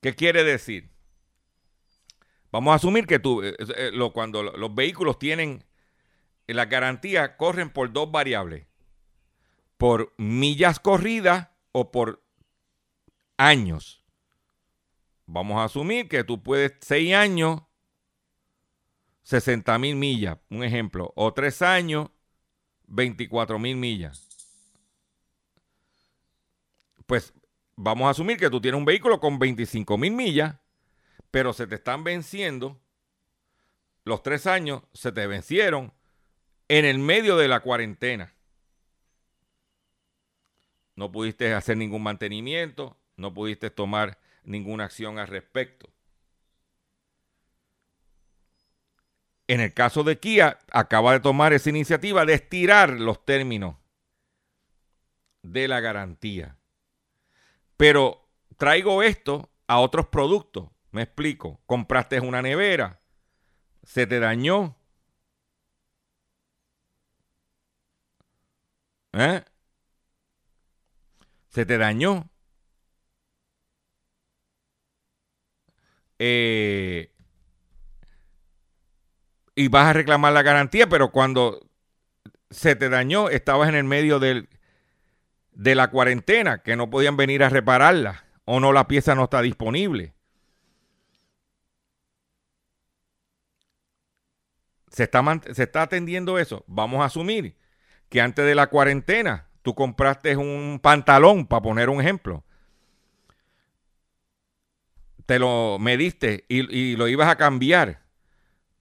[0.00, 0.90] ¿Qué quiere decir?
[2.50, 5.62] Vamos a asumir que eh, eh, cuando los vehículos tienen
[6.48, 8.66] la garantía, corren por dos variables,
[9.76, 12.24] por millas corridas o por
[13.36, 14.03] años.
[15.26, 17.62] Vamos a asumir que tú puedes seis años,
[19.22, 22.10] 60 mil millas, un ejemplo, o tres años,
[22.86, 24.28] 24 mil millas.
[27.06, 27.32] Pues
[27.76, 30.56] vamos a asumir que tú tienes un vehículo con 25 mil millas,
[31.30, 32.80] pero se te están venciendo,
[34.04, 35.92] los tres años se te vencieron
[36.68, 38.34] en el medio de la cuarentena.
[40.96, 45.90] No pudiste hacer ningún mantenimiento, no pudiste tomar ninguna acción al respecto.
[49.46, 53.76] En el caso de Kia, acaba de tomar esa iniciativa de estirar los términos
[55.42, 56.56] de la garantía.
[57.76, 58.26] Pero
[58.56, 60.70] traigo esto a otros productos.
[60.92, 61.60] Me explico.
[61.66, 63.00] Compraste una nevera,
[63.82, 64.76] se te dañó.
[69.12, 69.44] ¿Eh?
[71.50, 72.30] Se te dañó.
[76.18, 77.10] Eh,
[79.54, 81.68] y vas a reclamar la garantía, pero cuando
[82.50, 84.48] se te dañó, estabas en el medio del,
[85.52, 89.42] de la cuarentena, que no podían venir a repararla, o no la pieza no está
[89.42, 90.14] disponible.
[94.90, 96.64] Se está, se está atendiendo eso.
[96.68, 97.56] Vamos a asumir
[98.08, 102.44] que antes de la cuarentena tú compraste un pantalón, para poner un ejemplo,
[105.26, 108.02] te lo mediste y, y lo ibas a cambiar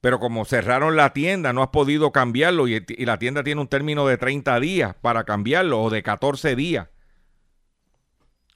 [0.01, 3.67] Pero como cerraron la tienda, no has podido cambiarlo y, y la tienda tiene un
[3.67, 6.89] término de 30 días para cambiarlo o de 14 días.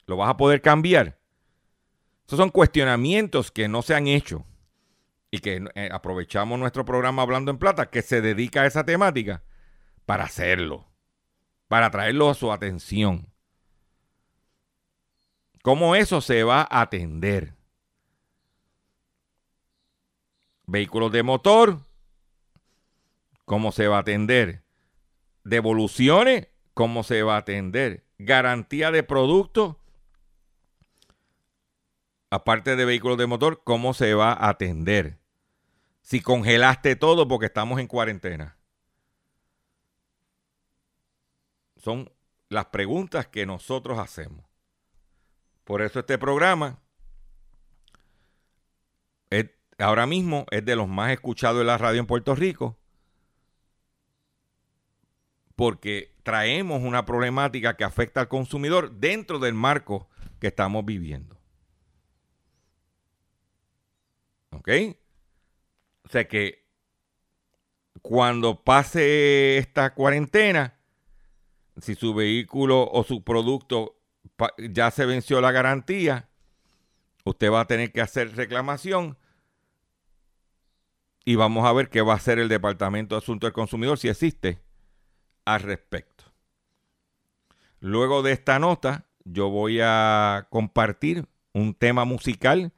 [0.06, 1.18] ¿Lo vas a poder cambiar?
[2.26, 4.44] Esos son cuestionamientos que no se han hecho
[5.30, 9.42] y que eh, aprovechamos nuestro programa Hablando en Plata, que se dedica a esa temática,
[10.06, 10.88] para hacerlo,
[11.68, 13.32] para traerlo a su atención.
[15.62, 17.57] ¿Cómo eso se va a atender?
[20.70, 21.78] Vehículos de motor,
[23.46, 24.64] ¿cómo se va a atender?
[25.42, 28.04] Devoluciones, ¿cómo se va a atender?
[28.18, 29.80] Garantía de producto,
[32.28, 35.18] aparte de vehículos de motor, ¿cómo se va a atender?
[36.02, 38.58] Si congelaste todo porque estamos en cuarentena.
[41.78, 42.12] Son
[42.50, 44.44] las preguntas que nosotros hacemos.
[45.64, 46.78] Por eso este programa
[49.78, 52.78] ahora mismo es de los más escuchados de la radio en Puerto Rico.
[55.54, 60.08] Porque traemos una problemática que afecta al consumidor dentro del marco
[60.40, 61.38] que estamos viviendo.
[64.50, 64.68] ¿Ok?
[66.04, 66.66] O sea que
[68.02, 70.78] cuando pase esta cuarentena,
[71.80, 74.00] si su vehículo o su producto
[74.70, 76.28] ya se venció la garantía,
[77.24, 79.18] usted va a tener que hacer reclamación
[81.28, 84.08] y vamos a ver qué va a hacer el Departamento de Asuntos del Consumidor si
[84.08, 84.60] existe
[85.44, 86.24] al respecto.
[87.80, 92.72] Luego de esta nota, yo voy a compartir un tema musical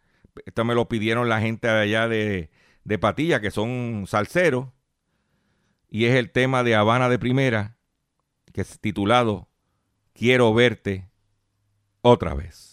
[0.46, 2.51] esto me lo pidieron la gente de allá de,
[2.84, 4.68] de Patilla, que son salseros.
[5.88, 7.76] Y es el tema de Habana de Primera,
[8.53, 9.48] que es titulado
[10.12, 11.09] Quiero verte
[12.01, 12.70] otra vez.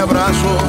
[0.00, 0.62] Abrazos.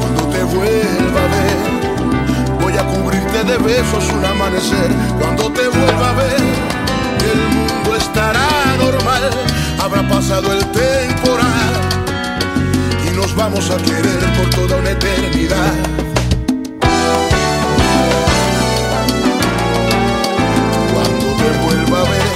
[0.00, 4.90] Cuando te vuelva a ver, voy a cubrirte de besos un amanecer.
[5.18, 6.40] Cuando te vuelva a ver,
[7.32, 8.48] el mundo estará
[8.78, 9.30] normal.
[9.80, 11.72] Habrá pasado el temporal
[13.06, 15.72] y nos vamos a querer por toda una eternidad.
[20.92, 22.32] Cuando te vuelva a ver,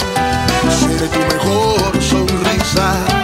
[0.81, 3.22] seré tu mejor sonrisa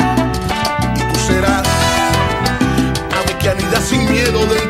[3.88, 4.67] sin miedo de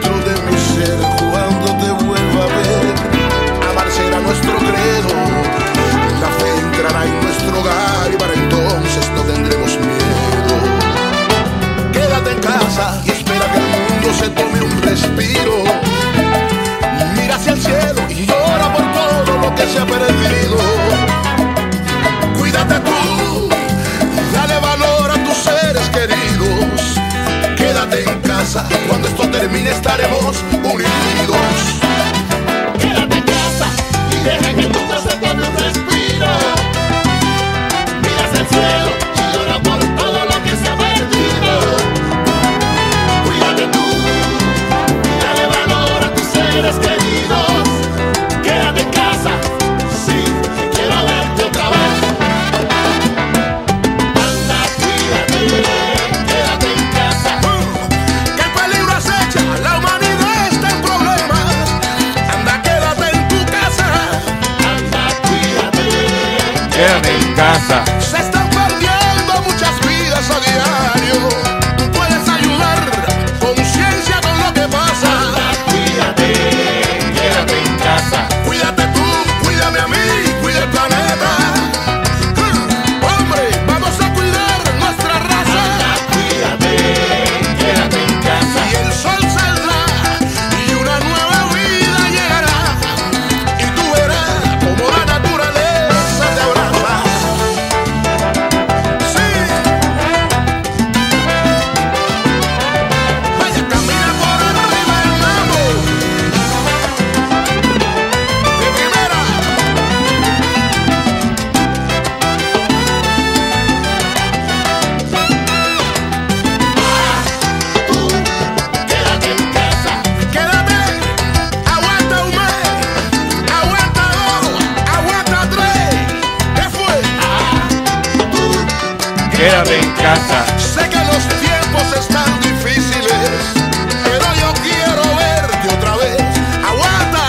[129.38, 130.44] Quédate casa.
[130.58, 133.54] Sé que los tiempos están difíciles,
[134.02, 136.20] pero yo quiero verte otra vez.
[136.66, 137.24] Aguanta.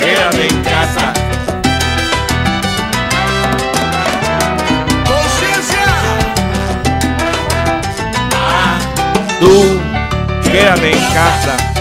[0.00, 1.12] Quédate en casa.
[5.06, 5.86] Conciencia.
[9.38, 9.80] Tú
[10.42, 11.71] quédate en casa.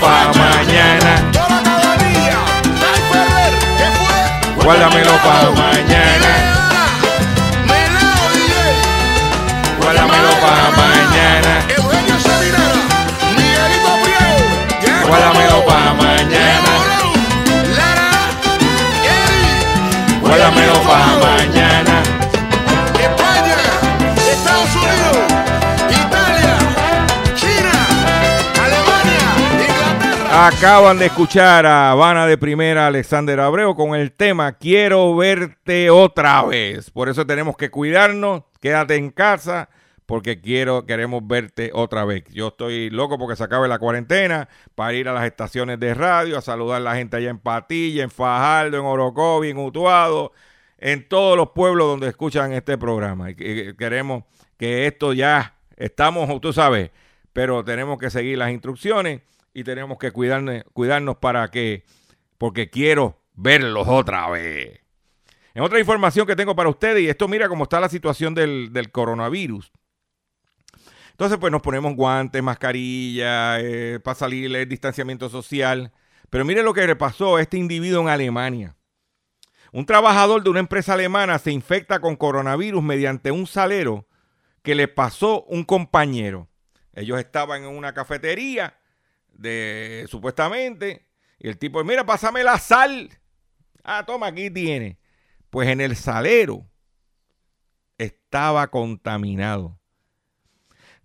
[0.00, 1.12] Facha, mañana.
[4.62, 6.30] Guárdamelo para mañana.
[9.80, 11.52] Guárdamelo para mañana.
[15.08, 16.72] Guárdamelo para mañana.
[20.20, 21.57] Guárdamelo para mañana.
[30.30, 36.42] Acaban de escuchar a Habana de Primera Alexander Abreu con el tema Quiero verte otra
[36.42, 36.90] vez.
[36.90, 39.70] Por eso tenemos que cuidarnos, quédate en casa
[40.04, 42.24] porque quiero queremos verte otra vez.
[42.30, 46.36] Yo estoy loco porque se acabe la cuarentena para ir a las estaciones de radio
[46.36, 50.32] a saludar a la gente allá en Patilla, en Fajardo, en Orocovi, en Utuado,
[50.76, 53.32] en todos los pueblos donde escuchan este programa.
[53.34, 54.24] Queremos
[54.58, 56.90] que esto ya estamos, tú sabes,
[57.32, 59.22] pero tenemos que seguir las instrucciones
[59.58, 61.84] y tenemos que cuidarnos, cuidarnos para que,
[62.38, 64.80] porque quiero verlos otra vez.
[65.52, 68.70] En otra información que tengo para ustedes, y esto mira cómo está la situación del,
[68.92, 69.72] coronavirus.
[71.10, 75.90] Entonces, pues nos ponemos guantes, mascarilla, eh, para salir el distanciamiento social.
[76.30, 78.76] Pero mire lo que le pasó a este individuo en Alemania.
[79.72, 84.06] Un trabajador de una empresa alemana se infecta con coronavirus mediante un salero
[84.62, 86.48] que le pasó un compañero.
[86.92, 88.77] Ellos estaban en una cafetería
[89.38, 91.06] de supuestamente
[91.38, 93.08] y el tipo, mira, pásame la sal.
[93.82, 94.98] Ah, toma, aquí tiene.
[95.48, 96.66] Pues en el salero
[97.96, 99.78] estaba contaminado.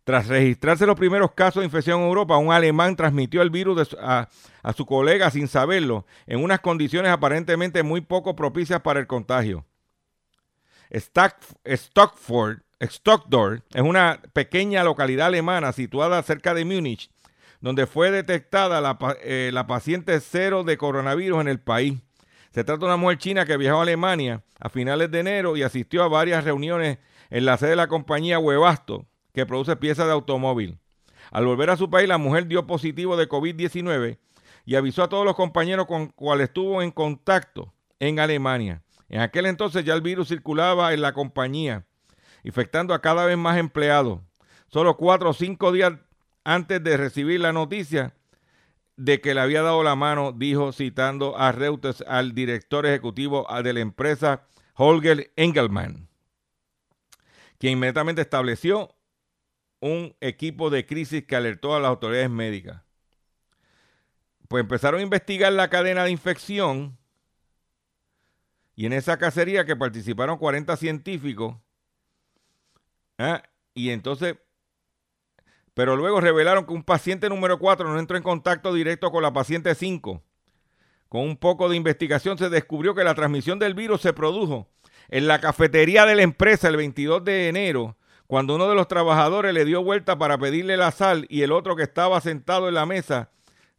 [0.04, 4.28] Tras registrarse los primeros casos de infección en Europa, un alemán transmitió el virus a,
[4.62, 9.66] a su colega sin saberlo, en unas condiciones aparentemente muy poco propicias para el contagio.
[10.92, 17.10] Stockford, Stockdorf es una pequeña localidad alemana situada cerca de Múnich,
[17.64, 21.93] donde fue detectada la, eh, la paciente cero de coronavirus en el país.
[22.51, 25.64] Se trata de una mujer china que viajó a Alemania a finales de enero y
[25.64, 26.97] asistió a varias reuniones
[27.30, 30.78] en la sede de la compañía Webasto, que produce piezas de automóvil.
[31.32, 34.18] Al volver a su país, la mujer dio positivo de COVID-19
[34.66, 38.84] y avisó a todos los compañeros con cuales estuvo en contacto en Alemania.
[39.07, 41.86] En aquel entonces ya el virus circulaba en la compañía,
[42.43, 44.20] infectando a cada vez más empleados.
[44.68, 45.93] Solo cuatro o cinco días
[46.44, 48.14] antes de recibir la noticia
[48.96, 53.74] de que le había dado la mano, dijo citando a Reuters al director ejecutivo de
[53.74, 56.08] la empresa Holger Engelmann,
[57.58, 58.96] quien inmediatamente estableció
[59.80, 62.82] un equipo de crisis que alertó a las autoridades médicas.
[64.48, 66.98] Pues empezaron a investigar la cadena de infección
[68.76, 71.58] y en esa cacería que participaron 40 científicos,
[73.18, 73.44] ¿ah?
[73.74, 74.36] y entonces,
[75.74, 79.34] pero luego revelaron que un paciente número 4 no entró en contacto directo con la
[79.34, 80.22] paciente 5.
[81.10, 84.68] Con un poco de investigación se descubrió que la transmisión del virus se produjo
[85.10, 87.98] en la cafetería de la empresa el 22 de enero,
[88.28, 91.76] cuando uno de los trabajadores le dio vuelta para pedirle la sal y el otro
[91.76, 93.30] que estaba sentado en la mesa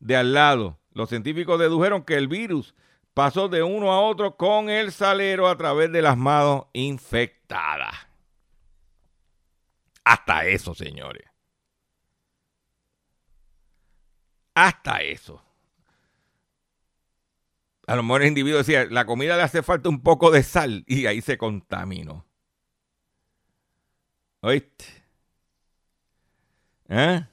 [0.01, 0.79] de al lado.
[0.93, 2.75] Los científicos dedujeron que el virus
[3.15, 7.95] pasó de uno a otro con el salero a través de las manos infectadas.
[10.05, 11.34] Hasta eso, señores.
[14.55, 15.43] Hasta eso.
[17.87, 20.85] A lo mejor el individuo decía, la comida le hace falta un poco de sal
[20.87, 22.27] y ahí se contaminó.
[24.41, 24.85] ¿Oíste?
[26.89, 27.27] ¿Eh?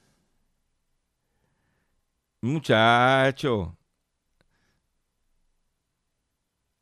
[2.41, 3.77] Muchacho.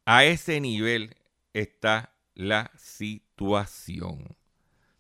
[0.05, 1.15] A ese nivel
[1.53, 4.35] está la situación.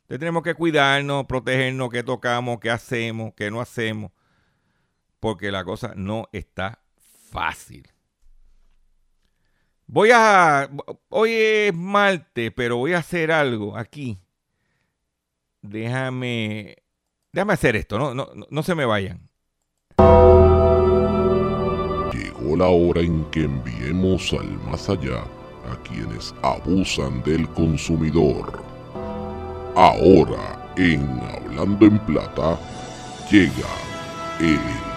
[0.01, 4.11] Entonces tenemos que cuidarnos, protegernos, qué tocamos, qué hacemos, qué no hacemos,
[5.19, 6.79] porque la cosa no está
[7.31, 7.87] fácil.
[9.87, 10.69] Voy a.
[11.09, 14.19] Hoy es martes, pero voy a hacer algo aquí.
[15.61, 16.77] Déjame.
[17.31, 19.29] Déjame hacer esto, no, no, no se me vayan.
[22.11, 25.23] Llegó la hora en que enviemos al más allá
[25.71, 28.63] a quienes abusan del consumidor.
[29.75, 32.59] Ahora, en Hablando en Plata,
[33.29, 33.69] llega
[34.39, 34.88] el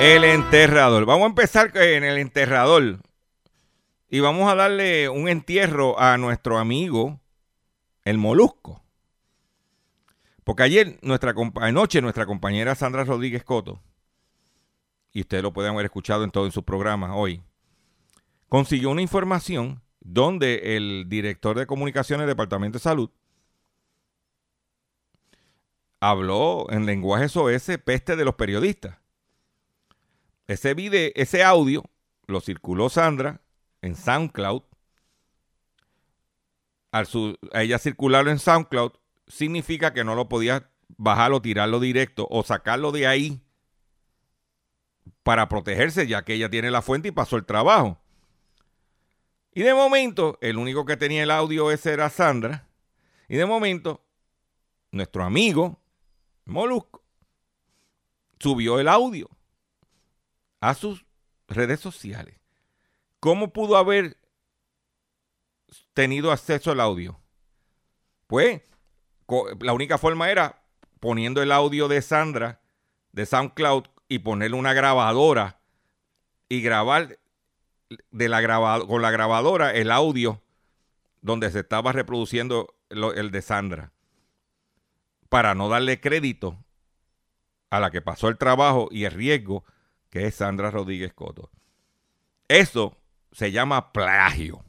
[0.00, 1.04] El enterrador.
[1.04, 3.00] Vamos a empezar en el enterrador.
[4.08, 7.20] Y vamos a darle un entierro a nuestro amigo,
[8.04, 8.82] el Molusco.
[10.42, 13.80] Porque ayer, nuestra, anoche, nuestra compañera Sandra Rodríguez Coto,
[15.12, 17.42] y ustedes lo pueden haber escuchado en todos sus programas hoy,
[18.50, 23.10] consiguió una información donde el director de comunicaciones del Departamento de Salud
[26.00, 28.98] habló en lenguaje SOS peste de los periodistas.
[30.48, 31.84] Ese video, ese audio
[32.26, 33.40] lo circuló Sandra
[33.82, 34.62] en SoundCloud.
[36.90, 37.06] Al
[37.52, 38.92] a ella circularlo en SoundCloud
[39.28, 43.44] significa que no lo podía bajar o tirarlo directo o sacarlo de ahí
[45.22, 48.00] para protegerse, ya que ella tiene la fuente y pasó el trabajo.
[49.52, 52.66] Y de momento, el único que tenía el audio ese era Sandra.
[53.28, 54.04] Y de momento,
[54.90, 55.80] nuestro amigo
[56.44, 57.04] Molusco
[58.38, 59.28] subió el audio
[60.60, 61.04] a sus
[61.48, 62.36] redes sociales.
[63.20, 64.16] ¿Cómo pudo haber
[65.92, 67.20] tenido acceso al audio?
[68.26, 68.62] Pues
[69.60, 70.64] la única forma era
[70.98, 72.60] poniendo el audio de Sandra
[73.12, 75.60] de SoundCloud y ponerle una grabadora
[76.48, 77.19] y grabar
[78.10, 80.40] de la con la grabadora el audio
[81.22, 83.92] donde se estaba reproduciendo el de Sandra
[85.28, 86.56] para no darle crédito
[87.70, 89.64] a la que pasó el trabajo y el riesgo
[90.10, 91.50] que es Sandra Rodríguez Coto.
[92.48, 92.96] Eso
[93.30, 94.64] se llama plagio.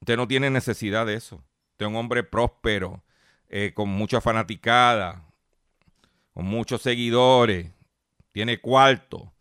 [0.00, 1.36] Usted no tiene necesidad de eso.
[1.72, 3.02] Usted es un hombre próspero,
[3.48, 5.24] eh, con mucha fanaticada,
[6.34, 7.72] con muchos seguidores,
[8.38, 9.34] tiene cuarto.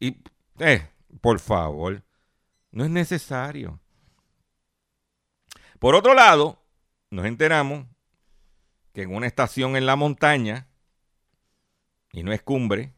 [0.00, 0.16] Y,
[0.60, 0.88] eh,
[1.20, 2.02] por favor,
[2.70, 3.78] no es necesario.
[5.78, 6.64] Por otro lado,
[7.10, 7.86] nos enteramos
[8.94, 10.68] que en una estación en la montaña,
[12.12, 12.94] y no es cumbre,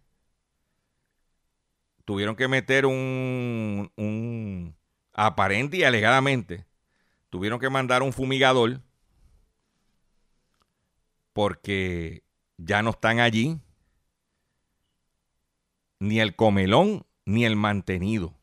[2.04, 4.76] tuvieron que meter un, un
[5.12, 6.66] aparente y alegadamente,
[7.30, 8.80] tuvieron que mandar un fumigador
[11.32, 12.22] porque
[12.58, 13.60] ya no están allí
[15.98, 18.34] ni el comelón ni el mantenido.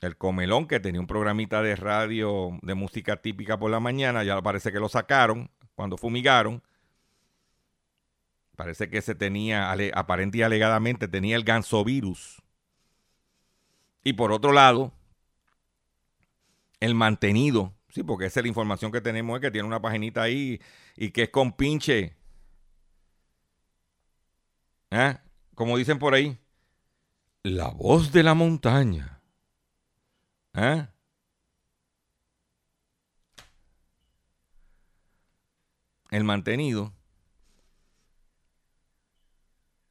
[0.00, 4.40] El comelón que tenía un programita de radio de música típica por la mañana, ya
[4.40, 6.62] parece que lo sacaron cuando fumigaron,
[8.56, 12.42] parece que se tenía, aparente y alegadamente, tenía el gansovirus.
[14.04, 14.92] Y por otro lado,
[16.80, 20.22] el mantenido, sí, porque esa es la información que tenemos, es que tiene una paginita
[20.22, 20.60] ahí
[20.96, 22.16] y que es con pinche.
[24.90, 25.18] ¿Eh?
[25.58, 26.38] Como dicen por ahí,
[27.42, 29.20] la voz de la montaña.
[30.54, 30.86] ¿Eh?
[36.12, 36.94] el mantenido,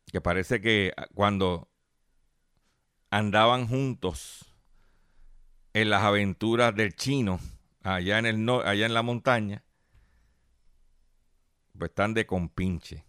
[0.05, 1.69] que parece que cuando
[3.09, 4.45] andaban juntos
[5.73, 7.41] en las aventuras del chino,
[7.83, 9.65] allá en, el allá en la montaña,
[11.77, 13.06] pues están de compinche.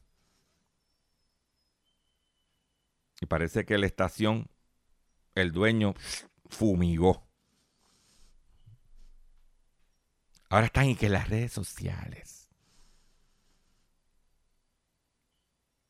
[3.20, 4.48] Y parece que la estación,
[5.34, 5.94] el dueño
[6.48, 7.26] fumigó.
[10.50, 12.38] Ahora están en que las redes sociales.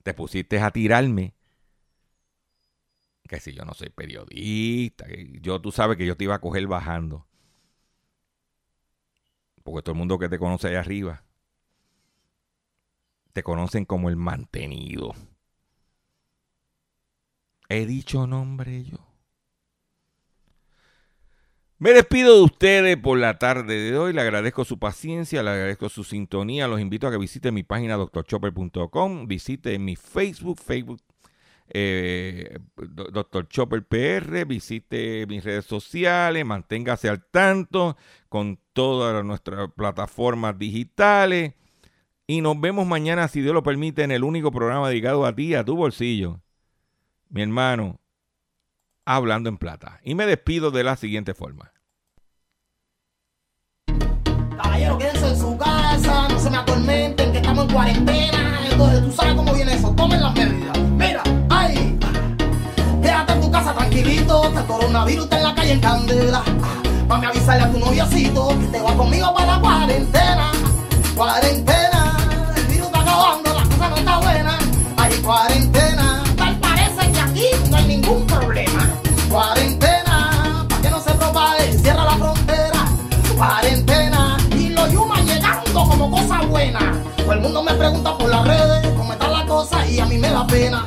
[0.09, 1.35] te pusiste a tirarme.
[3.29, 5.05] Que si yo no soy periodista,
[5.43, 7.26] yo tú sabes que yo te iba a coger bajando.
[9.62, 11.24] Porque todo el mundo que te conoce allá arriba
[13.35, 15.12] te conocen como el mantenido.
[17.68, 18.98] He dicho nombre yo.
[21.78, 24.12] Me despido de ustedes por la tarde de hoy.
[24.12, 26.66] Le agradezco su paciencia, le agradezco su sintonía.
[26.66, 31.00] Los invito a que visiten mi página doctorchopper.com, visite mi Facebook, Facebook
[31.70, 33.46] eh, Dr.
[33.48, 37.96] Chopper PR, visite mis redes sociales, manténgase al tanto
[38.28, 41.54] con todas nuestras plataformas digitales.
[42.26, 45.54] Y nos vemos mañana, si Dios lo permite, en el único programa dedicado a ti,
[45.54, 46.40] a tu bolsillo.
[47.31, 48.01] Mi hermano,
[49.05, 50.01] Hablando en Plata.
[50.03, 51.72] Y me despido de la siguiente forma.
[54.57, 58.61] Caballero, quédense en su casa, no se me atormenten, que estamos en cuarentena.
[58.70, 60.79] Entonces, tú sabes cómo viene eso, tomen las medidas.
[60.79, 61.99] Mira, ay,
[63.01, 66.43] quédate en tu casa tranquilito, que el coronavirus está en la calle en candela.
[67.09, 70.53] Mami, avisarle a tu noviocito que te va conmigo para la cuarentena.
[71.16, 71.88] Cuarentena,
[87.49, 90.46] mundo me pregunta por las redes cómo está la cosa y a mí me da
[90.46, 90.84] pena.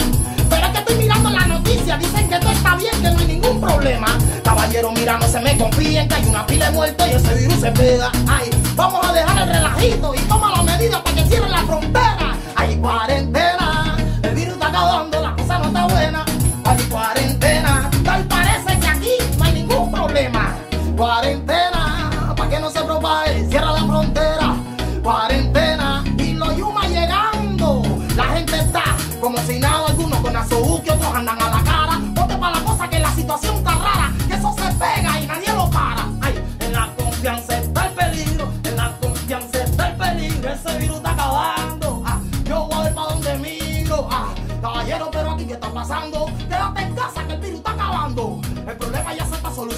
[0.48, 3.26] Pero es que estoy mirando la noticia, dicen que todo está bien, que no hay
[3.26, 4.08] ningún problema.
[4.44, 7.56] Caballero, mira, no se me confíen, que hay una pila de muertos y ese virus
[7.56, 8.12] se pega.
[8.28, 12.36] Ay, vamos a dejar el relajito y toma las medidas para que cierren la frontera.
[12.56, 16.26] Hay cuarentena, el virus está acabando, la cosa no está buena.
[16.66, 20.56] Hay cuarentena, tal parece que aquí no hay ningún problema.
[20.96, 21.61] Cuarentena,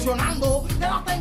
[0.04, 0.64] está acabando.
[1.06, 1.13] El